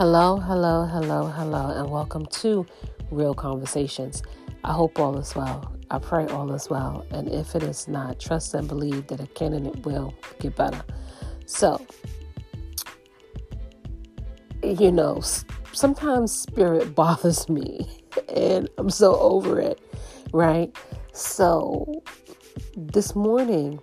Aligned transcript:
Hello, 0.00 0.38
hello, 0.38 0.86
hello, 0.86 1.26
hello, 1.26 1.72
and 1.76 1.90
welcome 1.90 2.24
to 2.24 2.64
Real 3.10 3.34
Conversations. 3.34 4.22
I 4.64 4.72
hope 4.72 4.98
all 4.98 5.18
is 5.18 5.36
well. 5.36 5.76
I 5.90 5.98
pray 5.98 6.24
all 6.28 6.50
is 6.54 6.70
well. 6.70 7.04
And 7.10 7.28
if 7.28 7.54
it 7.54 7.62
is 7.62 7.86
not, 7.86 8.18
trust 8.18 8.54
and 8.54 8.66
believe 8.66 9.08
that 9.08 9.20
it 9.20 9.34
can 9.34 9.52
and 9.52 9.66
it 9.66 9.84
will 9.84 10.14
get 10.38 10.56
better. 10.56 10.82
So, 11.44 11.84
you 14.62 14.90
know, 14.90 15.20
sometimes 15.74 16.32
spirit 16.32 16.94
bothers 16.94 17.50
me 17.50 17.86
and 18.34 18.70
I'm 18.78 18.88
so 18.88 19.16
over 19.20 19.60
it, 19.60 19.82
right? 20.32 20.74
So, 21.12 22.02
this 22.74 23.14
morning, 23.14 23.78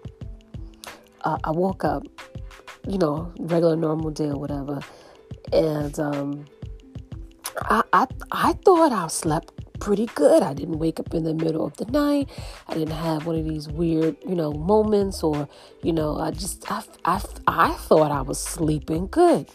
uh, 1.22 1.38
I 1.44 1.52
woke 1.52 1.86
up, 1.86 2.08
you 2.88 2.98
know, 2.98 3.31
regular 3.38 3.76
normal 3.76 4.09
day 4.09 4.30
or 4.30 4.40
whatever 4.40 4.80
and 5.54 6.00
um, 6.00 6.46
I, 7.62 7.84
I 7.94 8.08
I 8.32 8.54
thought 8.54 8.92
I 8.92 9.08
slept 9.08 9.54
pretty 9.80 10.08
good. 10.16 10.44
I 10.44 10.54
didn't 10.54 10.80
wake 10.80 11.00
up 11.00 11.14
in 11.14 11.23
the 11.23 11.34
middle 11.34 11.66
of 11.66 11.78
the 11.78 11.86
night. 11.86 12.30
I 12.68 12.73
didn't 12.73 12.96
have 12.96 13.26
one 13.26 13.36
of 13.36 13.48
these 13.48 13.68
weird, 13.68 14.18
you 14.28 14.36
know, 14.36 14.52
moments 14.52 15.23
or, 15.23 15.48
you 15.84 15.94
know, 15.94 16.18
I 16.18 16.32
just, 16.32 16.70
I, 16.72 16.84
I, 17.06 17.22
I 17.48 17.73
thought 17.73 18.12
I 18.12 18.22
was 18.22 18.40
sleeping 18.40 19.08
good. 19.08 19.50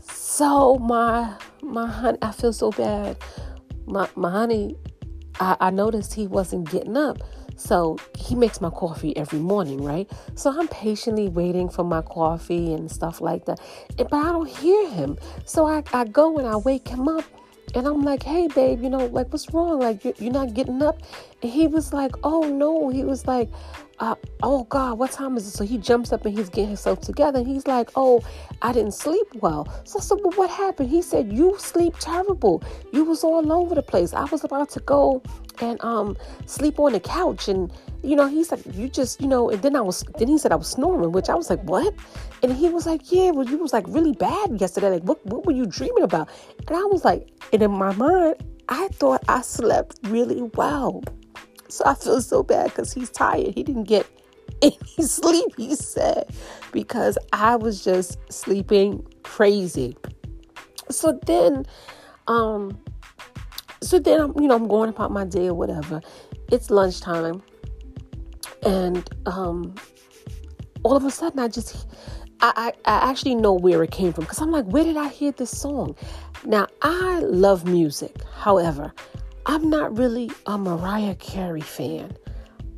So 0.00 0.76
my, 0.78 1.34
my 1.62 1.86
honey, 1.86 2.18
I 2.22 2.30
feel 2.32 2.52
so 2.52 2.70
bad. 2.70 3.16
My, 3.86 4.08
my 4.16 4.30
honey, 4.30 4.76
I, 5.40 5.56
I 5.60 5.70
noticed 5.70 6.14
he 6.14 6.26
wasn't 6.26 6.70
getting 6.70 6.96
up. 6.96 7.18
So 7.56 7.98
he 8.16 8.34
makes 8.34 8.60
my 8.60 8.70
coffee 8.70 9.16
every 9.16 9.38
morning, 9.38 9.82
right? 9.82 10.10
So 10.34 10.50
I'm 10.58 10.68
patiently 10.68 11.28
waiting 11.28 11.68
for 11.68 11.84
my 11.84 12.02
coffee 12.02 12.72
and 12.72 12.90
stuff 12.90 13.20
like 13.20 13.46
that. 13.46 13.60
But 13.96 14.12
I 14.12 14.24
don't 14.24 14.48
hear 14.48 14.88
him. 14.90 15.18
So 15.44 15.66
I, 15.66 15.82
I 15.92 16.04
go 16.04 16.38
and 16.38 16.46
I 16.46 16.56
wake 16.56 16.88
him 16.88 17.08
up 17.08 17.24
and 17.74 17.86
I'm 17.86 18.02
like, 18.02 18.22
hey, 18.22 18.48
babe, 18.48 18.82
you 18.82 18.88
know, 18.88 19.06
like, 19.06 19.32
what's 19.32 19.52
wrong? 19.52 19.80
Like, 19.80 20.04
you're 20.04 20.32
not 20.32 20.54
getting 20.54 20.82
up? 20.82 21.02
And 21.42 21.50
he 21.50 21.66
was 21.66 21.92
like, 21.92 22.12
oh, 22.22 22.42
no. 22.42 22.88
He 22.88 23.04
was 23.04 23.26
like, 23.26 23.50
uh, 23.98 24.14
oh 24.42 24.64
God, 24.64 24.98
what 24.98 25.10
time 25.10 25.36
is 25.36 25.46
it? 25.46 25.52
So 25.52 25.64
he 25.64 25.78
jumps 25.78 26.12
up 26.12 26.24
and 26.26 26.36
he's 26.36 26.48
getting 26.48 26.68
himself 26.68 27.00
together. 27.00 27.38
And 27.38 27.48
he's 27.48 27.66
like, 27.66 27.90
oh, 27.96 28.22
I 28.62 28.72
didn't 28.72 28.92
sleep 28.92 29.26
well. 29.36 29.66
So 29.84 29.98
I 29.98 30.02
said, 30.02 30.18
well, 30.22 30.32
what 30.32 30.50
happened? 30.50 30.90
He 30.90 31.02
said, 31.02 31.32
you 31.32 31.56
sleep 31.58 31.94
terrible. 31.98 32.62
You 32.92 33.04
was 33.04 33.24
all 33.24 33.52
over 33.52 33.74
the 33.74 33.82
place. 33.82 34.12
I 34.12 34.24
was 34.24 34.44
about 34.44 34.70
to 34.70 34.80
go 34.80 35.22
and 35.62 35.82
um 35.82 36.16
sleep 36.44 36.78
on 36.78 36.92
the 36.92 37.00
couch 37.00 37.48
and 37.48 37.72
you 38.02 38.14
know 38.14 38.26
he's 38.26 38.50
like 38.50 38.60
you 38.74 38.88
just 38.88 39.20
you 39.20 39.26
know 39.26 39.50
and 39.50 39.62
then 39.62 39.74
i 39.74 39.80
was 39.80 40.04
then 40.18 40.28
he 40.28 40.36
said 40.38 40.52
i 40.52 40.54
was 40.54 40.68
snoring 40.68 41.12
which 41.12 41.28
i 41.28 41.34
was 41.34 41.48
like 41.50 41.62
what 41.62 41.94
and 42.42 42.52
he 42.52 42.68
was 42.68 42.86
like 42.86 43.10
yeah 43.10 43.30
well 43.30 43.48
you 43.48 43.56
was 43.56 43.72
like 43.72 43.84
really 43.88 44.12
bad 44.12 44.60
yesterday 44.60 44.90
like 44.90 45.02
what, 45.02 45.24
what 45.26 45.46
were 45.46 45.52
you 45.52 45.66
dreaming 45.66 46.02
about 46.02 46.28
and 46.58 46.76
i 46.76 46.84
was 46.84 47.04
like 47.04 47.28
and 47.52 47.62
in 47.62 47.70
my 47.70 47.92
mind 47.94 48.34
i 48.68 48.88
thought 48.88 49.22
i 49.28 49.40
slept 49.40 49.98
really 50.04 50.42
well 50.54 51.02
so 51.68 51.84
I 51.84 51.94
feel 51.94 52.20
so 52.20 52.42
bad 52.42 52.66
because 52.66 52.92
he's 52.92 53.10
tired. 53.10 53.54
He 53.54 53.62
didn't 53.62 53.84
get 53.84 54.06
any 54.62 54.78
sleep, 55.00 55.52
he 55.56 55.74
said, 55.74 56.30
because 56.72 57.18
I 57.32 57.56
was 57.56 57.84
just 57.84 58.18
sleeping 58.32 59.06
crazy. 59.22 59.96
So 60.90 61.18
then, 61.26 61.66
um, 62.26 62.78
so 63.80 63.98
then 63.98 64.20
I'm, 64.20 64.34
you 64.40 64.48
know, 64.48 64.56
I'm 64.56 64.68
going 64.68 64.88
about 64.88 65.10
my 65.10 65.24
day 65.24 65.48
or 65.48 65.54
whatever. 65.54 66.00
It's 66.50 66.70
lunchtime, 66.70 67.42
and 68.64 69.08
um, 69.26 69.74
all 70.84 70.96
of 70.96 71.04
a 71.04 71.10
sudden, 71.10 71.40
I 71.40 71.48
just, 71.48 71.86
I, 72.40 72.72
I, 72.86 72.90
I 72.90 73.10
actually 73.10 73.34
know 73.34 73.52
where 73.52 73.82
it 73.82 73.90
came 73.90 74.12
from 74.12 74.24
because 74.24 74.40
I'm 74.40 74.52
like, 74.52 74.64
where 74.66 74.84
did 74.84 74.96
I 74.96 75.08
hear 75.08 75.32
this 75.32 75.50
song? 75.50 75.96
Now 76.44 76.68
I 76.82 77.20
love 77.20 77.64
music. 77.66 78.22
However, 78.38 78.92
I'm 79.46 79.70
not 79.70 79.96
really 79.96 80.30
a 80.46 80.58
Mariah 80.58 81.14
Carey 81.14 81.60
fan. 81.60 82.16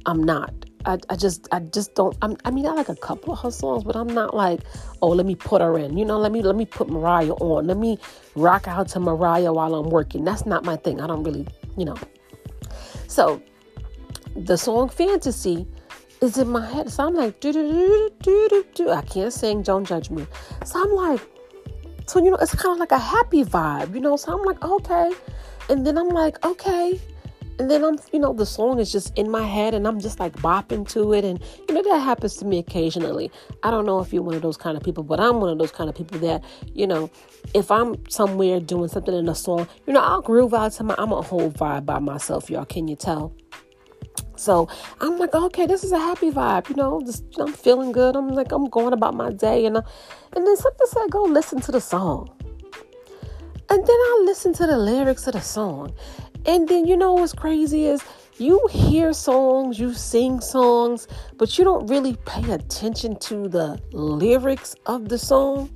I'm 0.05 0.23
not. 0.23 0.53
I, 0.85 0.99
I 1.11 1.17
just 1.17 1.49
I 1.51 1.61
just 1.61 1.95
don't 1.95 2.17
I'm, 2.23 2.37
i 2.45 2.51
mean 2.51 2.65
I 2.65 2.71
like 2.71 2.89
a 2.89 2.95
couple 2.97 3.33
of 3.33 3.41
her 3.41 3.51
songs, 3.51 3.85
but 3.85 3.97
I'm 3.97 4.07
not 4.07 4.35
like, 4.35 4.61
oh 5.03 5.09
let 5.09 5.27
me 5.27 5.35
put 5.35 5.63
her 5.63 5.79
in. 5.79 5.97
You 5.97 6.05
know, 6.05 6.19
let 6.19 6.31
me 6.31 6.43
let 6.43 6.57
me 6.57 6.67
put 6.67 6.89
Mariah 6.89 7.33
on. 7.33 7.67
Let 7.67 7.79
me 7.79 7.99
rock 8.37 8.69
out 8.69 8.89
to 8.89 9.01
Mariah 9.01 9.53
while 9.53 9.75
I'm 9.75 9.89
working. 9.89 10.25
That's 10.25 10.47
not 10.47 10.65
my 10.65 10.77
thing. 10.77 11.01
I 11.01 11.07
don't 11.07 11.25
really, 11.25 11.47
you 11.77 11.87
know. 11.87 11.97
So 13.07 13.43
the 14.37 14.57
song 14.57 14.91
Fantasy 14.91 15.67
is 16.21 16.37
in 16.37 16.49
my 16.49 16.67
head. 16.71 16.91
So 16.91 17.07
I'm 17.07 17.15
like, 17.15 17.41
do 17.41 17.51
do 17.51 17.67
do 17.67 18.11
do 18.21 18.49
do 18.51 18.65
do. 18.75 18.91
I 18.91 19.03
can't 19.03 19.33
sing, 19.33 19.63
don't 19.63 19.87
judge 19.87 20.11
me. 20.11 20.27
So 20.67 20.83
I'm 20.83 20.93
like, 20.93 21.21
so 22.07 22.23
you 22.23 22.31
know, 22.31 22.37
it's 22.37 22.55
kind 22.55 22.75
of 22.75 22.79
like 22.79 22.93
a 22.93 22.99
happy 22.99 23.43
vibe, 23.43 23.95
you 23.95 24.01
know. 24.01 24.17
So 24.17 24.39
I'm 24.39 24.45
like, 24.45 24.63
okay. 24.63 25.13
And 25.69 25.87
then 25.87 25.99
I'm 25.99 26.09
like, 26.09 26.45
okay. 26.45 27.01
And 27.59 27.69
then 27.69 27.85
I'm, 27.85 27.99
you 28.13 28.21
know, 28.21 28.33
the 28.33 28.47
song 28.47 28.79
is 28.79 28.93
just 28.93 29.19
in 29.19 29.29
my 29.29 29.45
head 29.45 29.75
and 29.75 29.87
I'm 29.87 30.01
just 30.01 30.21
like 30.21 30.33
bopping 30.37 30.89
to 30.91 31.13
it. 31.13 31.25
And, 31.25 31.43
you 31.69 31.75
know, 31.75 31.83
that 31.83 31.99
happens 31.99 32.37
to 32.37 32.45
me 32.45 32.59
occasionally. 32.59 33.33
I 33.65 33.71
don't 33.73 33.85
know 33.85 33.99
if 33.99 34.13
you're 34.13 34.23
one 34.23 34.37
of 34.37 34.43
those 34.43 34.57
kind 34.57 34.77
of 34.77 34.85
people, 34.85 35.03
but 35.03 35.19
I'm 35.19 35.41
one 35.41 35.51
of 35.51 35.59
those 35.59 35.73
kind 35.73 35.91
of 35.91 35.97
people 35.97 36.21
that, 36.21 36.45
you 36.73 36.87
know, 36.87 37.11
if 37.55 37.71
I'm 37.73 37.97
somewhere 38.09 38.61
doing 38.61 38.89
something 38.89 39.15
in 39.15 39.29
a 39.29 39.35
song, 39.35 39.67
you 39.87 39.93
know, 39.93 40.01
I'll 40.01 40.23
groove 40.23 40.55
out 40.55 40.73
to 40.73 40.85
my, 40.85 40.95
I'm 40.99 41.11
a 41.11 41.21
whole 41.21 41.51
vibe 41.51 41.85
by 41.85 41.99
myself, 41.99 42.49
y'all. 42.49 42.65
Can 42.65 42.87
you 42.87 42.95
tell? 42.95 43.35
So 44.37 44.69
I'm 45.01 45.19
like, 45.19 45.35
okay, 45.35 45.67
this 45.67 45.83
is 45.83 45.91
a 45.91 45.99
happy 45.99 46.31
vibe, 46.31 46.69
you 46.69 46.77
know. 46.77 47.03
Just 47.05 47.25
I'm 47.39 47.53
feeling 47.53 47.91
good. 47.91 48.15
I'm 48.15 48.29
like, 48.29 48.53
I'm 48.53 48.69
going 48.69 48.93
about 48.93 49.15
my 49.15 49.33
day, 49.33 49.67
and 49.67 49.77
uh, 49.77 49.83
and 50.35 50.47
then 50.47 50.57
something 50.57 50.87
said, 50.87 51.11
go 51.11 51.25
listen 51.25 51.61
to 51.63 51.73
the 51.73 51.81
song. 51.81 52.38
And 53.71 53.87
then 53.87 53.97
I 53.97 54.23
listen 54.25 54.53
to 54.55 54.67
the 54.67 54.79
lyrics 54.79 55.27
of 55.27 55.35
the 55.35 55.41
song. 55.41 55.95
And 56.47 56.69
then 56.69 56.87
you 56.87 56.97
know 56.97 57.13
what's 57.13 57.35
crazy 57.35 57.87
is 57.87 58.03
you 58.39 58.67
hear 58.71 59.13
songs, 59.13 59.79
you 59.79 59.93
sing 59.93 60.41
songs, 60.41 61.09
but 61.37 61.59
you 61.59 61.65
don't 61.65 61.87
really 61.89 62.17
pay 62.25 62.51
attention 62.53 63.17
to 63.17 63.49
the 63.49 63.81
lyrics 63.93 64.75
of 64.87 65.09
the 65.09 65.19
song. 65.19 65.71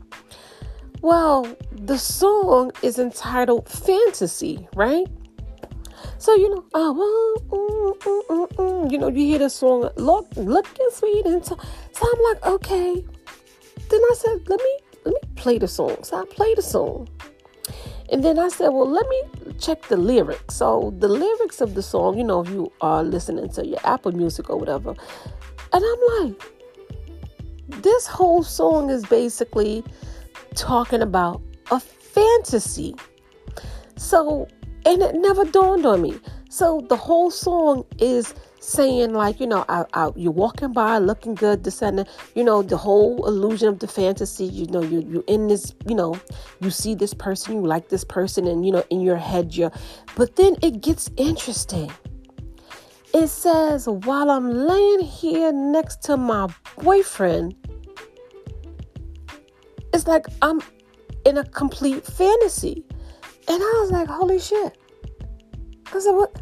Well, 1.02 1.46
the 1.72 1.98
song 1.98 2.70
is 2.82 2.98
entitled 2.98 3.68
Fantasy, 3.68 4.68
right? 4.76 5.06
So 6.18 6.36
you 6.36 6.50
know, 6.50 6.64
oh, 6.74 7.42
mm, 7.50 7.98
mm, 7.98 8.26
mm, 8.28 8.48
mm, 8.52 8.92
you 8.92 8.98
know, 8.98 9.08
you 9.08 9.26
hear 9.26 9.40
the 9.40 9.50
song, 9.50 9.90
look, 9.96 10.28
looking 10.36 10.88
sweet, 10.92 11.26
and 11.26 11.44
so, 11.44 11.58
so 11.90 12.06
I'm 12.06 12.22
like, 12.22 12.46
okay. 12.46 13.04
Then 13.88 14.00
I 14.00 14.14
said, 14.16 14.48
let 14.48 14.60
me 14.60 14.78
let 15.04 15.14
me 15.14 15.20
play 15.34 15.58
the 15.58 15.66
song. 15.66 15.96
So 16.04 16.20
I 16.20 16.24
play 16.26 16.54
the 16.54 16.62
song, 16.62 17.08
and 18.12 18.22
then 18.22 18.38
I 18.38 18.48
said, 18.48 18.68
well, 18.68 18.88
let 18.88 19.08
me 19.08 19.22
check 19.58 19.88
the 19.88 19.96
lyrics. 19.96 20.56
So 20.56 20.94
the 20.98 21.08
lyrics 21.08 21.62
of 21.62 21.74
the 21.74 21.82
song, 21.82 22.18
you 22.18 22.24
know, 22.24 22.42
if 22.42 22.50
you 22.50 22.70
are 22.82 23.02
listening 23.02 23.48
to 23.54 23.66
your 23.66 23.78
Apple 23.84 24.12
Music 24.12 24.50
or 24.50 24.58
whatever, 24.58 24.94
and 25.72 25.82
I'm 25.84 26.26
like, 26.26 26.42
this 27.82 28.06
whole 28.06 28.42
song 28.42 28.90
is 28.90 29.06
basically 29.06 29.82
talking 30.54 31.00
about 31.00 31.40
a 31.70 31.80
fantasy. 31.80 32.94
So, 33.96 34.46
and 34.84 35.00
it 35.00 35.14
never 35.14 35.46
dawned 35.46 35.86
on 35.86 36.02
me. 36.02 36.20
So 36.50 36.84
the 36.90 36.96
whole 36.96 37.30
song 37.30 37.86
is 37.98 38.34
saying 38.62 39.12
like 39.12 39.40
you 39.40 39.46
know 39.46 39.64
I, 39.68 39.84
I, 39.92 40.10
you're 40.14 40.30
walking 40.30 40.72
by 40.72 40.98
looking 40.98 41.34
good 41.34 41.62
descending 41.62 42.06
you 42.36 42.44
know 42.44 42.62
the 42.62 42.76
whole 42.76 43.26
illusion 43.26 43.68
of 43.68 43.80
the 43.80 43.88
fantasy 43.88 44.44
you 44.44 44.66
know 44.66 44.82
you, 44.82 45.00
you're 45.08 45.24
in 45.26 45.48
this 45.48 45.74
you 45.86 45.96
know 45.96 46.18
you 46.60 46.70
see 46.70 46.94
this 46.94 47.12
person 47.12 47.56
you 47.56 47.66
like 47.66 47.88
this 47.88 48.04
person 48.04 48.46
and 48.46 48.64
you 48.64 48.70
know 48.70 48.84
in 48.90 49.00
your 49.00 49.16
head 49.16 49.54
you're 49.54 49.72
but 50.14 50.36
then 50.36 50.56
it 50.62 50.80
gets 50.80 51.10
interesting. 51.16 51.90
It 53.14 53.28
says 53.28 53.88
while 53.88 54.30
i'm 54.30 54.50
laying 54.50 55.00
here 55.00 55.52
next 55.52 56.02
to 56.04 56.16
my 56.16 56.48
boyfriend 56.78 57.54
it's 59.92 60.06
like 60.06 60.26
i'm 60.40 60.62
in 61.26 61.38
a 61.38 61.44
complete 61.44 62.06
fantasy. 62.06 62.84
And 63.48 63.60
i 63.60 63.78
was 63.80 63.90
like 63.90 64.08
holy 64.08 64.38
shit. 64.38 64.78
I 65.92 65.98
said 65.98 66.12
what 66.12 66.40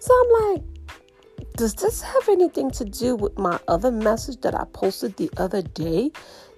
so 0.00 0.14
I'm 0.14 0.54
like, 0.54 0.62
does 1.56 1.74
this 1.74 2.00
have 2.00 2.28
anything 2.30 2.70
to 2.70 2.86
do 2.86 3.16
with 3.16 3.38
my 3.38 3.60
other 3.68 3.90
message 3.90 4.40
that 4.40 4.54
I 4.54 4.64
posted 4.72 5.14
the 5.18 5.30
other 5.36 5.60
day 5.60 6.10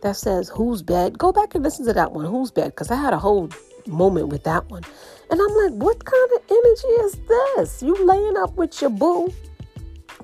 that 0.02 0.16
says, 0.16 0.48
Who's 0.48 0.80
bad? 0.80 1.18
Go 1.18 1.32
back 1.32 1.56
and 1.56 1.64
listen 1.64 1.84
to 1.86 1.92
that 1.92 2.12
one, 2.12 2.24
Who's 2.24 2.52
bad? 2.52 2.66
Because 2.66 2.92
I 2.92 2.94
had 2.94 3.12
a 3.12 3.18
whole 3.18 3.48
moment 3.88 4.28
with 4.28 4.44
that 4.44 4.70
one. 4.70 4.82
And 5.28 5.40
I'm 5.40 5.56
like, 5.56 5.72
What 5.72 6.04
kind 6.04 6.30
of 6.36 6.42
energy 6.48 6.88
is 7.04 7.18
this? 7.26 7.82
You 7.82 8.06
laying 8.06 8.36
up 8.36 8.54
with 8.54 8.80
your 8.80 8.90
boo, 8.90 9.34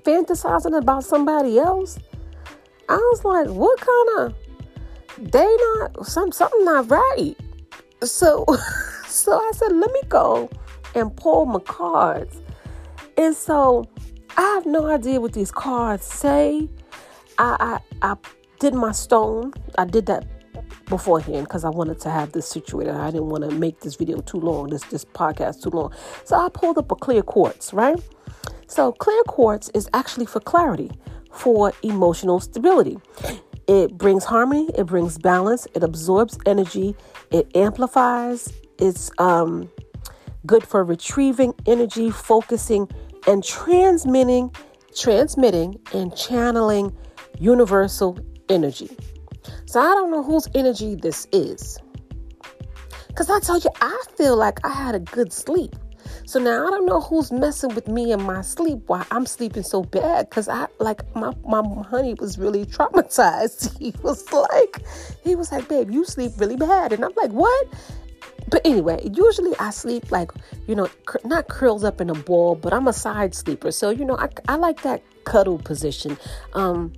fantasizing 0.03 0.79
about 0.79 1.03
somebody 1.03 1.59
else? 1.59 1.99
I 2.89 2.97
was 2.97 3.25
like, 3.25 3.49
What 3.49 3.81
kind 3.81 4.09
of, 4.21 5.33
they 5.33 5.57
not, 5.81 6.07
some, 6.07 6.31
something 6.31 6.65
not 6.65 6.89
right. 6.89 7.35
So, 8.05 8.45
so 9.09 9.33
I 9.33 9.51
said, 9.57 9.73
Let 9.73 9.91
me 9.91 10.03
go 10.09 10.49
and 10.95 11.17
pull 11.17 11.47
my 11.47 11.59
cards 11.59 12.41
and 13.19 13.35
so 13.35 13.85
I 14.37 14.43
have 14.55 14.65
no 14.65 14.87
idea 14.87 15.21
what 15.21 15.33
these 15.33 15.51
cards 15.51 16.07
say. 16.07 16.69
I, 17.39 17.81
I, 18.03 18.13
I 18.13 18.17
did 18.61 18.75
my 18.75 18.93
stone. 18.93 19.53
I 19.77 19.85
did 19.85 20.07
that 20.07 20.25
beforehand 20.87 21.47
because 21.47 21.65
I 21.65 21.71
wanted 21.71 22.01
to 22.01 22.11
have 22.11 22.33
this 22.33 22.47
situated. 22.49 22.95
I 22.95 23.11
didn't 23.11 23.29
want 23.29 23.43
to 23.45 23.51
make 23.51 23.81
this 23.81 23.97
video 23.97 24.21
too 24.21 24.39
long, 24.39 24.69
this 24.69 24.85
this 24.85 25.05
podcast 25.05 25.63
too 25.63 25.71
long. 25.71 25.93
So 26.25 26.37
I 26.37 26.49
pulled 26.49 26.79
up 26.79 26.91
a 26.93 26.95
clear 26.95 27.23
quartz, 27.23 27.73
right? 27.73 28.01
So 28.69 28.93
clear 28.93 29.23
quartz 29.25 29.69
is 29.71 29.89
actually 29.95 30.27
for 30.27 30.41
clarity, 30.41 30.91
for 31.33 31.73
emotional 31.83 32.39
stability. 32.39 32.99
It 33.67 33.99
brings 33.99 34.25
harmony, 34.25 34.71
it 34.79 34.87
brings 34.87 35.19
balance, 35.19 35.67
it 35.75 35.83
absorbs 35.83 36.39
energy, 36.47 36.97
it 37.31 37.55
amplifies, 37.57 38.53
it's 38.79 39.11
um, 39.19 39.71
good 40.47 40.67
for 40.67 40.85
retrieving 40.85 41.55
energy, 41.67 42.11
focusing, 42.11 42.89
and 43.29 43.45
transmitting, 43.45 44.51
transmitting 44.97 45.79
and 45.93 46.17
channeling 46.17 46.97
universal 47.39 48.19
energy. 48.49 48.91
So 49.67 49.81
I 49.81 49.95
don't 49.95 50.11
know 50.11 50.23
whose 50.23 50.49
energy 50.55 50.95
this 50.95 51.29
is. 51.31 51.79
Because 53.09 53.29
I 53.29 53.39
told 53.41 53.65
you, 53.65 53.71
I 53.83 54.03
feel 54.17 54.35
like 54.35 54.65
I 54.65 54.71
had 54.71 54.95
a 54.95 55.01
good 55.01 55.31
sleep. 55.31 55.77
So 56.25 56.41
now 56.41 56.67
I 56.67 56.71
don't 56.71 56.87
know 56.87 57.03
who's 57.03 57.31
messing 57.31 57.75
with 57.75 57.87
me 57.87 58.13
in 58.13 58.23
my 58.23 58.41
sleep 58.41 58.79
while 58.87 59.07
I'm 59.11 59.27
sleeping 59.27 59.63
so 59.63 59.83
bad. 59.83 60.31
Cause 60.31 60.49
I 60.49 60.67
like 60.79 61.03
my, 61.15 61.35
my 61.47 61.63
honey 61.91 62.15
was 62.15 62.39
really 62.39 62.65
traumatized. 62.65 63.77
He 63.79 63.93
was 64.03 64.33
like, 64.33 64.83
he 65.23 65.37
was 65.37 65.53
like, 65.53 65.69
babe, 65.69 65.91
you 65.91 66.07
sleep 66.07 66.33
really 66.39 66.57
bad. 66.57 66.95
And 66.95 67.05
I'm 67.05 67.13
like, 67.15 67.33
what? 67.33 67.67
But 68.49 68.63
anyway, 68.65 69.01
usually 69.13 69.55
I 69.59 69.71
sleep 69.71 70.11
like, 70.11 70.31
you 70.67 70.75
know, 70.75 70.89
cr- 71.05 71.19
not 71.25 71.49
curled 71.49 71.85
up 71.85 72.01
in 72.01 72.09
a 72.11 72.15
ball, 72.15 72.55
but 72.55 72.73
I'm 72.73 72.89
a 72.89 72.93
side 72.93 73.35
sleeper. 73.35 73.71
So, 73.71 73.91
you 73.91 74.05
know, 74.05 74.17
I, 74.17 74.29
I 74.49 74.57
like 74.57 74.83
that 74.83 75.03
cuddle 75.25 75.59
position. 75.59 76.17
Um, 76.55 76.93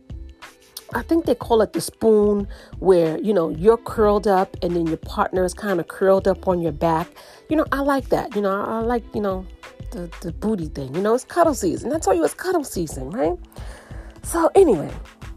I 0.92 1.02
think 1.02 1.24
they 1.24 1.34
call 1.34 1.62
it 1.62 1.72
the 1.72 1.80
spoon, 1.80 2.48
where 2.78 3.18
you 3.20 3.32
know 3.32 3.50
you're 3.50 3.76
curled 3.76 4.26
up 4.26 4.56
and 4.62 4.74
then 4.74 4.88
your 4.88 4.96
partner 4.96 5.44
is 5.44 5.54
kind 5.54 5.78
of 5.78 5.86
curled 5.86 6.26
up 6.26 6.48
on 6.48 6.60
your 6.60 6.72
back. 6.72 7.08
You 7.48 7.56
know, 7.56 7.66
I 7.70 7.80
like 7.80 8.08
that. 8.08 8.34
You 8.34 8.42
know, 8.42 8.50
I, 8.50 8.78
I 8.78 8.80
like 8.80 9.04
you 9.14 9.20
know 9.20 9.46
the 9.92 10.10
the 10.20 10.32
booty 10.32 10.66
thing. 10.66 10.94
You 10.94 11.00
know, 11.00 11.14
it's 11.14 11.24
cuddle 11.24 11.54
season. 11.54 11.92
I 11.92 11.98
told 11.98 12.16
you 12.16 12.24
it's 12.24 12.34
cuddle 12.34 12.64
season, 12.64 13.10
right? 13.10 13.38
So 14.22 14.50
anyway, 14.54 14.92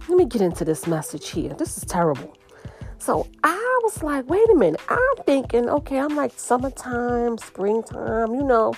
let 0.08 0.18
me 0.18 0.26
get 0.26 0.42
into 0.42 0.66
this 0.66 0.88
message 0.88 1.30
here. 1.30 1.54
This 1.54 1.78
is 1.78 1.86
terrible. 1.86 2.36
So 2.98 3.28
I 3.44 3.73
was 3.84 4.02
like, 4.02 4.30
wait 4.30 4.50
a 4.50 4.56
minute. 4.56 4.82
I'm 4.90 5.18
thinking, 5.26 5.70
okay, 5.70 6.00
I'm 6.00 6.16
like 6.16 6.32
summertime, 6.38 7.38
springtime, 7.38 8.34
you 8.34 8.44
know. 8.44 8.74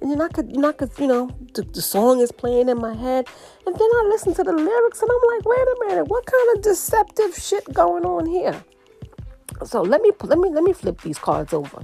And 0.00 0.10
then 0.10 0.20
I 0.20 0.28
could, 0.28 0.50
you 0.50 0.58
know, 0.60 0.70
I 0.70 0.72
could, 0.72 0.90
you 0.98 1.06
know, 1.06 1.30
the, 1.54 1.62
the 1.62 1.80
song 1.80 2.20
is 2.20 2.32
playing 2.32 2.68
in 2.68 2.78
my 2.78 2.94
head. 2.94 3.28
And 3.66 3.74
then 3.74 3.88
I 3.94 4.06
listen 4.08 4.34
to 4.34 4.42
the 4.42 4.52
lyrics 4.52 5.00
and 5.00 5.10
I'm 5.10 5.36
like, 5.36 5.46
wait 5.46 5.60
a 5.60 5.76
minute, 5.86 6.04
what 6.08 6.26
kind 6.26 6.56
of 6.56 6.62
deceptive 6.62 7.36
shit 7.36 7.72
going 7.72 8.04
on 8.04 8.26
here? 8.26 8.64
So 9.64 9.82
let 9.82 10.02
me 10.02 10.10
let 10.24 10.38
me 10.38 10.50
let 10.50 10.64
me 10.64 10.72
flip 10.72 11.00
these 11.02 11.18
cards 11.18 11.52
over. 11.52 11.82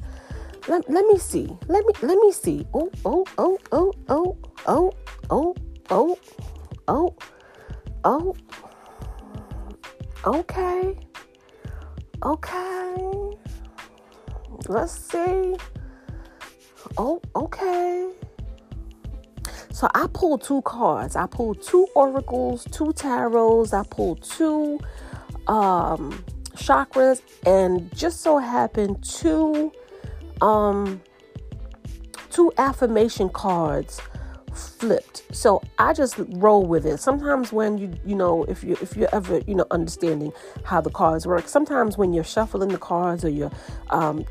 Let, 0.67 0.91
let 0.91 1.07
me 1.07 1.19
see. 1.19 1.57
Let 1.69 1.87
me 1.87 1.93
let 2.03 2.19
me 2.19 2.33
see. 2.33 2.67
Oh, 2.75 2.91
oh, 3.05 3.25
oh, 3.39 3.59
oh, 3.73 3.93
oh, 4.09 4.37
oh, 4.67 4.95
oh, 5.31 5.55
oh, 5.91 6.17
oh, 6.89 7.17
oh. 8.05 8.37
Okay. 10.27 10.99
Okay. 12.23 13.31
Let's 14.67 14.93
see. 14.93 15.57
Oh, 16.97 17.21
okay. 17.37 18.11
So 19.71 19.89
I 19.95 20.09
pulled 20.13 20.43
two 20.43 20.63
cards. 20.63 21.15
I 21.15 21.27
pulled 21.27 21.63
two 21.63 21.87
oracles, 21.95 22.65
two 22.73 22.87
tarots. 22.87 23.73
I 23.73 23.87
pulled 23.89 24.23
two 24.23 24.81
um, 25.47 26.25
chakras, 26.57 27.23
and 27.47 27.95
just 27.95 28.21
so 28.21 28.39
happened 28.39 29.05
two 29.05 29.73
um, 30.41 31.01
two 32.31 32.53
affirmation 32.59 33.29
cards 33.29 34.01
flipped. 34.55 35.23
So 35.33 35.63
I 35.79 35.93
just 35.93 36.17
roll 36.29 36.65
with 36.67 36.87
it. 36.87 36.99
Sometimes 36.99 37.53
when 37.53 37.79
you 37.79 37.93
you 38.05 38.15
know 38.15 38.45
if 38.45 38.65
you 38.65 38.77
if 38.81 38.97
you're 38.97 39.15
ever 39.15 39.41
you 39.47 39.55
know 39.55 39.67
understanding 39.71 40.33
how 40.65 40.81
the 40.81 40.91
cards 40.91 41.27
work, 41.27 41.49
sometimes 41.49 41.99
when 41.99 42.13
you're 42.13 42.25
shuffling 42.25 42.71
the 42.71 42.79
cards 42.79 43.25
or 43.25 43.29
you're 43.29 43.53
um, 43.91 44.25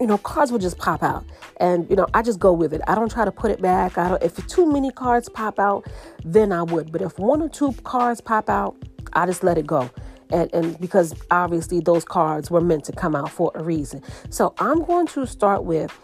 you 0.00 0.06
know 0.06 0.18
cards 0.18 0.52
will 0.52 0.58
just 0.58 0.78
pop 0.78 1.02
out. 1.02 1.24
And 1.58 1.88
you 1.88 1.96
know 1.96 2.06
i 2.14 2.22
just 2.22 2.38
go 2.38 2.52
with 2.52 2.72
it. 2.72 2.80
I 2.86 2.94
don't 2.94 3.10
try 3.10 3.24
to 3.24 3.32
put 3.32 3.50
it 3.50 3.60
back. 3.60 3.98
I 3.98 4.08
don't 4.08 4.22
if 4.22 4.46
too 4.46 4.70
many 4.70 4.90
cards 4.90 5.28
pop 5.28 5.58
out 5.58 5.86
then 6.24 6.52
i 6.52 6.62
would. 6.62 6.92
But 6.92 7.02
if 7.02 7.18
one 7.18 7.42
or 7.42 7.48
two 7.48 7.72
cards 7.84 8.20
pop 8.20 8.48
out 8.48 8.76
i 9.12 9.26
just 9.26 9.42
let 9.42 9.58
it 9.58 9.66
go. 9.66 9.90
And, 10.30 10.52
and 10.52 10.78
because 10.80 11.14
obviously 11.30 11.78
those 11.78 12.04
cards 12.04 12.50
were 12.50 12.60
meant 12.60 12.84
to 12.86 12.92
come 12.92 13.14
out 13.14 13.30
for 13.30 13.52
a 13.54 13.62
reason. 13.62 14.02
So 14.30 14.54
i'm 14.58 14.84
going 14.84 15.06
to 15.08 15.26
start 15.26 15.64
with 15.64 15.96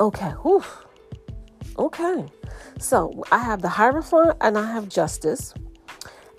okay 0.00 0.30
whew, 0.42 0.64
okay 1.78 2.26
so 2.78 3.24
i 3.32 3.38
have 3.38 3.62
the 3.62 3.68
hierophant 3.68 4.36
and 4.40 4.58
i 4.58 4.72
have 4.72 4.88
justice 4.88 5.54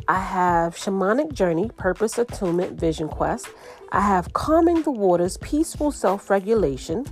I 0.10 0.20
have 0.20 0.76
Shamanic 0.76 1.34
Journey, 1.34 1.70
Purpose 1.78 2.18
Attunement 2.18 2.80
Vision 2.80 3.08
Quest. 3.08 3.48
I 3.92 4.02
have 4.02 4.34
Calming 4.34 4.82
the 4.82 4.90
Waters, 4.90 5.38
Peaceful 5.38 5.92
Self 5.92 6.32
Regulation. 6.32 7.06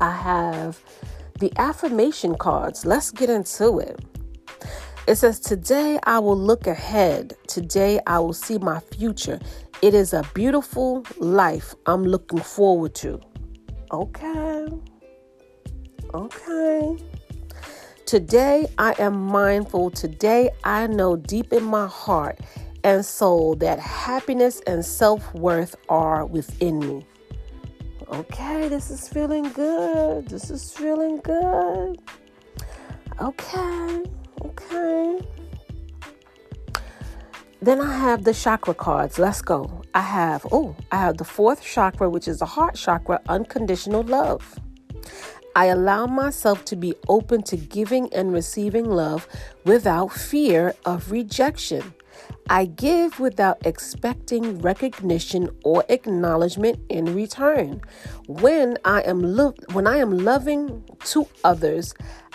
I 0.00 0.10
have 0.10 0.80
the 1.38 1.52
affirmation 1.58 2.36
cards. 2.36 2.86
Let's 2.86 3.10
get 3.10 3.28
into 3.28 3.78
it. 3.78 4.00
It 5.06 5.16
says, 5.16 5.38
Today 5.38 5.98
I 6.04 6.18
will 6.18 6.38
look 6.38 6.66
ahead. 6.66 7.34
Today 7.46 8.00
I 8.06 8.20
will 8.20 8.32
see 8.32 8.56
my 8.56 8.80
future. 8.80 9.38
It 9.82 9.92
is 9.92 10.14
a 10.14 10.22
beautiful 10.32 11.04
life 11.18 11.74
I'm 11.84 12.04
looking 12.04 12.40
forward 12.40 12.94
to. 12.96 13.20
Okay. 13.92 14.68
Okay. 16.14 16.96
Today 18.12 18.66
I 18.76 18.94
am 18.98 19.18
mindful. 19.18 19.88
Today 19.88 20.50
I 20.64 20.86
know 20.86 21.16
deep 21.16 21.50
in 21.50 21.64
my 21.64 21.86
heart 21.86 22.40
and 22.84 23.02
soul 23.02 23.54
that 23.54 23.78
happiness 23.78 24.60
and 24.66 24.84
self 24.84 25.32
worth 25.32 25.74
are 25.88 26.26
within 26.26 26.78
me. 26.80 27.06
Okay, 28.12 28.68
this 28.68 28.90
is 28.90 29.08
feeling 29.08 29.44
good. 29.52 30.28
This 30.28 30.50
is 30.50 30.74
feeling 30.74 31.22
good. 31.24 32.02
Okay, 33.18 34.04
okay. 34.44 35.18
Then 37.62 37.80
I 37.80 37.96
have 37.96 38.24
the 38.24 38.34
chakra 38.34 38.74
cards. 38.74 39.18
Let's 39.18 39.40
go. 39.40 39.80
I 39.94 40.02
have, 40.02 40.46
oh, 40.52 40.76
I 40.90 40.96
have 40.96 41.16
the 41.16 41.24
fourth 41.24 41.62
chakra, 41.62 42.10
which 42.10 42.28
is 42.28 42.40
the 42.40 42.44
heart 42.44 42.74
chakra, 42.74 43.22
unconditional 43.30 44.02
love. 44.02 44.60
I 45.54 45.66
allow 45.66 46.06
myself 46.06 46.64
to 46.66 46.76
be 46.76 46.94
open 47.08 47.42
to 47.44 47.56
giving 47.56 48.12
and 48.14 48.32
receiving 48.32 48.88
love 48.88 49.28
without 49.64 50.12
fear 50.12 50.74
of 50.84 51.10
rejection. 51.10 51.94
I 52.48 52.64
give 52.66 53.20
without 53.20 53.64
expecting 53.66 54.58
recognition 54.60 55.50
or 55.64 55.84
acknowledgement 55.88 56.80
in 56.88 57.14
return. 57.14 57.80
When 58.26 58.78
I 58.84 59.02
am 59.02 59.22
lo- 59.22 59.54
when 59.72 59.86
I 59.86 59.98
am 59.98 60.18
loving 60.18 60.84
to 61.06 61.26
others, 61.44 61.94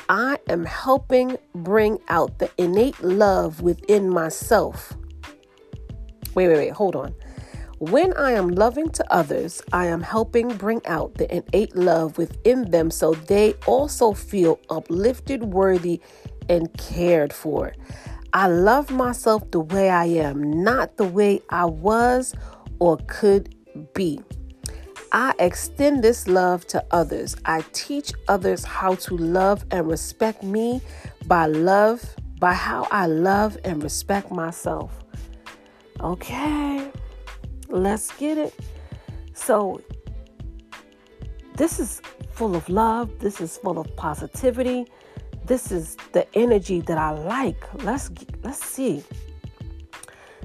I 0.09 0.37
am 0.47 0.65
helping 0.65 1.37
bring 1.53 1.99
out 2.09 2.39
the 2.39 2.49
innate 2.57 3.01
love 3.01 3.61
within 3.61 4.09
myself. 4.09 4.95
Wait, 6.35 6.47
wait, 6.47 6.57
wait, 6.57 6.71
hold 6.71 6.95
on. 6.95 7.13
When 7.79 8.11
I 8.13 8.31
am 8.31 8.47
loving 8.47 8.89
to 8.89 9.13
others, 9.13 9.61
I 9.71 9.85
am 9.85 10.01
helping 10.01 10.47
bring 10.47 10.81
out 10.87 11.13
the 11.13 11.31
innate 11.31 11.75
love 11.75 12.17
within 12.17 12.71
them 12.71 12.89
so 12.89 13.13
they 13.13 13.53
also 13.67 14.13
feel 14.13 14.59
uplifted, 14.71 15.43
worthy, 15.43 16.01
and 16.49 16.75
cared 16.79 17.31
for. 17.31 17.75
I 18.33 18.47
love 18.47 18.89
myself 18.89 19.51
the 19.51 19.59
way 19.59 19.91
I 19.91 20.05
am, 20.05 20.63
not 20.63 20.97
the 20.97 21.03
way 21.03 21.41
I 21.49 21.65
was 21.65 22.33
or 22.79 22.97
could 23.05 23.53
be. 23.93 24.21
I 25.11 25.35
extend 25.37 26.03
this 26.03 26.27
love 26.27 26.65
to 26.67 26.83
others. 26.89 27.35
I 27.45 27.63
teach 27.73 28.11
others 28.27 28.65
how 28.65 28.95
to 28.95 29.15
love 29.15 29.63
and 29.69 29.87
respect 29.87 30.41
me 30.41 30.81
by 31.27 31.45
love, 31.45 32.03
by 32.39 32.53
how 32.53 32.87
I 32.89 33.05
love 33.05 33.55
and 33.63 33.83
respect 33.83 34.31
myself. 34.31 34.91
Okay. 36.01 36.91
Let's 37.69 38.11
get 38.17 38.37
it. 38.37 38.53
So, 39.33 39.81
this 41.55 41.79
is 41.79 42.01
full 42.31 42.55
of 42.55 42.69
love. 42.69 43.19
This 43.19 43.41
is 43.41 43.57
full 43.57 43.79
of 43.79 43.95
positivity. 43.95 44.85
This 45.45 45.71
is 45.71 45.97
the 46.11 46.27
energy 46.37 46.81
that 46.81 46.97
I 46.97 47.11
like. 47.11 47.57
Let's 47.83 48.11
let's 48.43 48.63
see. 48.63 49.03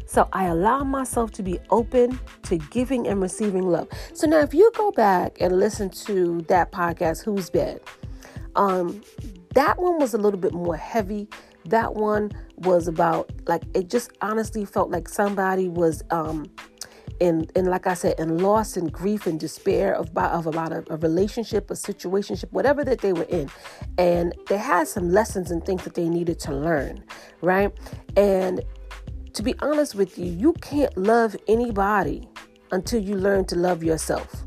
So 0.06 0.28
I 0.32 0.44
allow 0.44 0.84
myself 0.84 1.30
to 1.32 1.42
be 1.42 1.58
open 1.70 2.20
to 2.42 2.58
giving 2.58 3.06
and 3.06 3.20
receiving 3.20 3.62
love. 3.62 3.88
So 4.12 4.26
now 4.26 4.40
if 4.40 4.52
you 4.52 4.70
go 4.74 4.90
back 4.90 5.38
and 5.40 5.58
listen 5.58 5.88
to 6.06 6.42
that 6.48 6.70
podcast, 6.70 7.24
Who's 7.24 7.48
Bad? 7.48 7.80
Um, 8.54 9.00
that 9.54 9.78
one 9.78 9.98
was 9.98 10.12
a 10.12 10.18
little 10.18 10.38
bit 10.38 10.52
more 10.52 10.76
heavy. 10.76 11.28
That 11.64 11.94
one 11.94 12.30
was 12.56 12.88
about 12.88 13.30
like 13.46 13.62
it 13.74 13.88
just 13.88 14.12
honestly 14.20 14.64
felt 14.64 14.90
like 14.90 15.08
somebody 15.08 15.68
was 15.68 16.02
um 16.10 16.46
in, 17.22 17.46
in 17.54 17.66
like 17.66 17.86
I 17.86 17.94
said, 17.94 18.18
in 18.18 18.38
loss 18.38 18.76
and 18.76 18.92
grief 18.92 19.26
and 19.26 19.38
despair 19.38 19.94
of, 19.94 20.10
of 20.16 20.46
about 20.48 20.72
a, 20.72 20.84
a 20.90 20.96
relationship, 20.96 21.70
a 21.70 21.74
situationship, 21.74 22.50
whatever 22.50 22.82
that 22.84 22.98
they 22.98 23.12
were 23.12 23.28
in. 23.28 23.48
And 23.96 24.34
they 24.48 24.56
had 24.56 24.88
some 24.88 25.08
lessons 25.08 25.52
and 25.52 25.64
things 25.64 25.84
that 25.84 25.94
they 25.94 26.08
needed 26.08 26.40
to 26.40 26.52
learn, 26.52 27.04
right? 27.40 27.72
And 28.16 28.60
to 29.34 29.42
be 29.44 29.54
honest 29.60 29.94
with 29.94 30.18
you, 30.18 30.24
you 30.24 30.52
can't 30.54 30.94
love 30.96 31.36
anybody 31.46 32.28
until 32.72 33.00
you 33.00 33.14
learn 33.14 33.44
to 33.46 33.56
love 33.56 33.84
yourself. 33.84 34.44